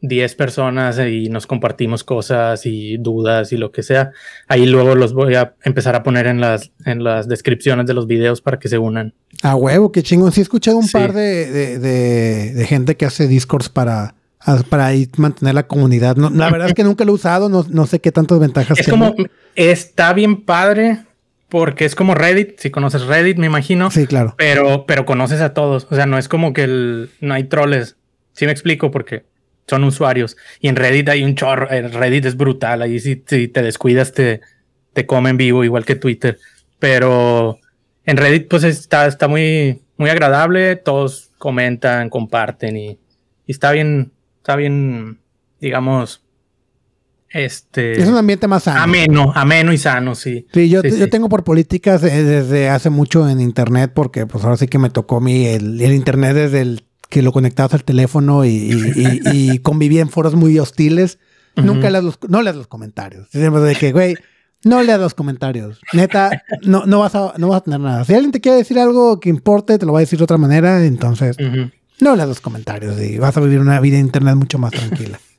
[0.00, 4.10] 10 personas y nos compartimos cosas y dudas y lo que sea.
[4.48, 8.06] Ahí luego los voy a empezar a poner en las, en las descripciones de los
[8.06, 9.14] videos para que se unan.
[9.42, 10.32] A huevo, qué chingón.
[10.32, 14.14] Sí, he escuchado un par de, de, gente que hace discords para,
[14.68, 16.16] para ahí mantener la comunidad.
[16.16, 19.14] la verdad es que nunca lo he usado, no, sé qué tantas ventajas Es como,
[19.54, 21.04] está bien padre
[21.54, 23.88] porque es como Reddit, si conoces Reddit, me imagino.
[23.92, 24.34] Sí, claro.
[24.36, 25.86] Pero, pero conoces a todos.
[25.88, 27.96] O sea, no es como que el, no hay troles.
[28.32, 29.24] Sí me explico, porque
[29.68, 30.36] son usuarios.
[30.58, 31.68] Y en Reddit hay un chorro.
[31.68, 32.82] Reddit es brutal.
[32.82, 34.40] Ahí si, si te descuidas, te,
[34.94, 36.40] te comen vivo, igual que Twitter.
[36.80, 37.60] Pero
[38.04, 40.74] en Reddit, pues está, está muy, muy agradable.
[40.74, 42.98] Todos comentan, comparten y,
[43.46, 45.20] y está bien, está bien,
[45.60, 46.23] digamos,
[47.34, 48.80] este, es un ambiente más sano.
[48.80, 50.46] Ameno, ameno y sano, sí.
[50.54, 54.68] Sí, yo, yo tengo por políticas desde hace mucho en internet, porque pues ahora sí
[54.68, 59.58] que me tocó a mí el, internet desde el que lo conectabas al teléfono y,
[59.64, 61.18] conviví en foros muy hostiles.
[61.56, 63.28] Nunca leas los, no leas los comentarios.
[63.32, 64.14] de que, güey,
[64.62, 65.80] no leas los comentarios.
[65.92, 68.04] Neta, no, no, vas a, no vas a tener nada.
[68.04, 70.38] Si alguien te quiere decir algo que importe, te lo va a decir de otra
[70.38, 70.84] manera.
[70.84, 71.36] Entonces,
[72.00, 75.18] no leas los comentarios y vas a vivir una vida en internet mucho más tranquila.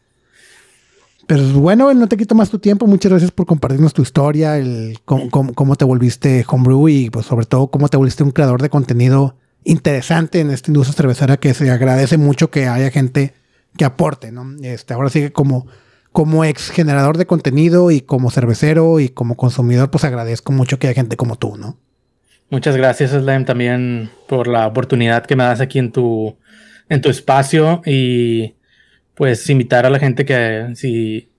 [1.28, 2.86] Pero bueno, no te quito más tu tiempo.
[2.86, 7.68] Muchas gracias por compartirnos tu historia, el cómo, te volviste homebrew y pues sobre todo
[7.68, 12.18] cómo te volviste un creador de contenido interesante en esta industria cervecera que se agradece
[12.18, 13.34] mucho que haya gente
[13.76, 14.56] que aporte, ¿no?
[14.62, 15.66] Este, ahora sí que como,
[16.12, 20.88] como ex generador de contenido y como cervecero y como consumidor, pues agradezco mucho que
[20.88, 21.78] haya gente como tú, ¿no?
[22.52, 26.38] Muchas gracias, Slam, también por la oportunidad que me das aquí en tu,
[26.88, 28.55] en tu espacio y
[29.16, 31.30] pues invitar a la gente que si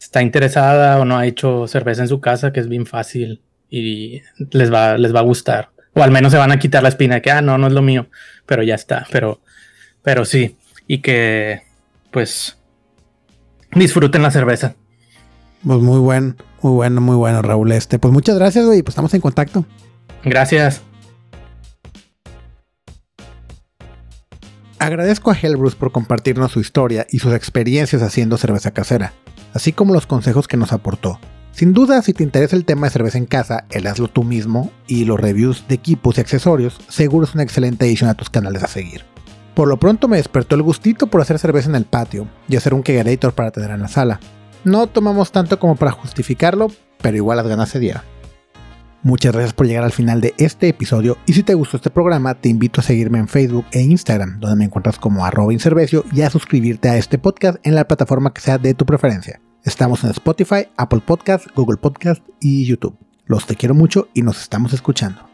[0.00, 3.40] está interesada o no ha hecho cerveza en su casa, que es bien fácil
[3.70, 5.70] y les va, les va a gustar.
[5.94, 7.72] O al menos se van a quitar la espina de que, ah, no, no es
[7.72, 8.08] lo mío,
[8.46, 9.40] pero ya está, pero,
[10.02, 10.56] pero sí.
[10.86, 11.62] Y que,
[12.10, 12.58] pues,
[13.72, 14.74] disfruten la cerveza.
[15.64, 17.72] Pues muy bueno, muy bueno, muy bueno, Raúl.
[17.72, 19.64] Este, pues muchas gracias, güey, pues estamos en contacto.
[20.24, 20.82] Gracias.
[24.82, 29.12] Agradezco a Hellbruce por compartirnos su historia y sus experiencias haciendo cerveza casera,
[29.54, 31.20] así como los consejos que nos aportó.
[31.52, 34.72] Sin duda, si te interesa el tema de cerveza en casa, el hazlo tú mismo
[34.88, 38.64] y los reviews de equipos y accesorios, seguro es una excelente edición a tus canales
[38.64, 39.04] a seguir.
[39.54, 42.74] Por lo pronto me despertó el gustito por hacer cerveza en el patio y hacer
[42.74, 44.18] un kegerator para tener en la sala.
[44.64, 48.02] No tomamos tanto como para justificarlo, pero igual las ganas se dieron.
[49.04, 52.34] Muchas gracias por llegar al final de este episodio y si te gustó este programa
[52.34, 56.22] te invito a seguirme en Facebook e Instagram donde me encuentras como arroba inservecio y
[56.22, 59.40] a suscribirte a este podcast en la plataforma que sea de tu preferencia.
[59.64, 62.96] Estamos en Spotify, Apple Podcast, Google Podcast y YouTube.
[63.26, 65.31] Los te quiero mucho y nos estamos escuchando.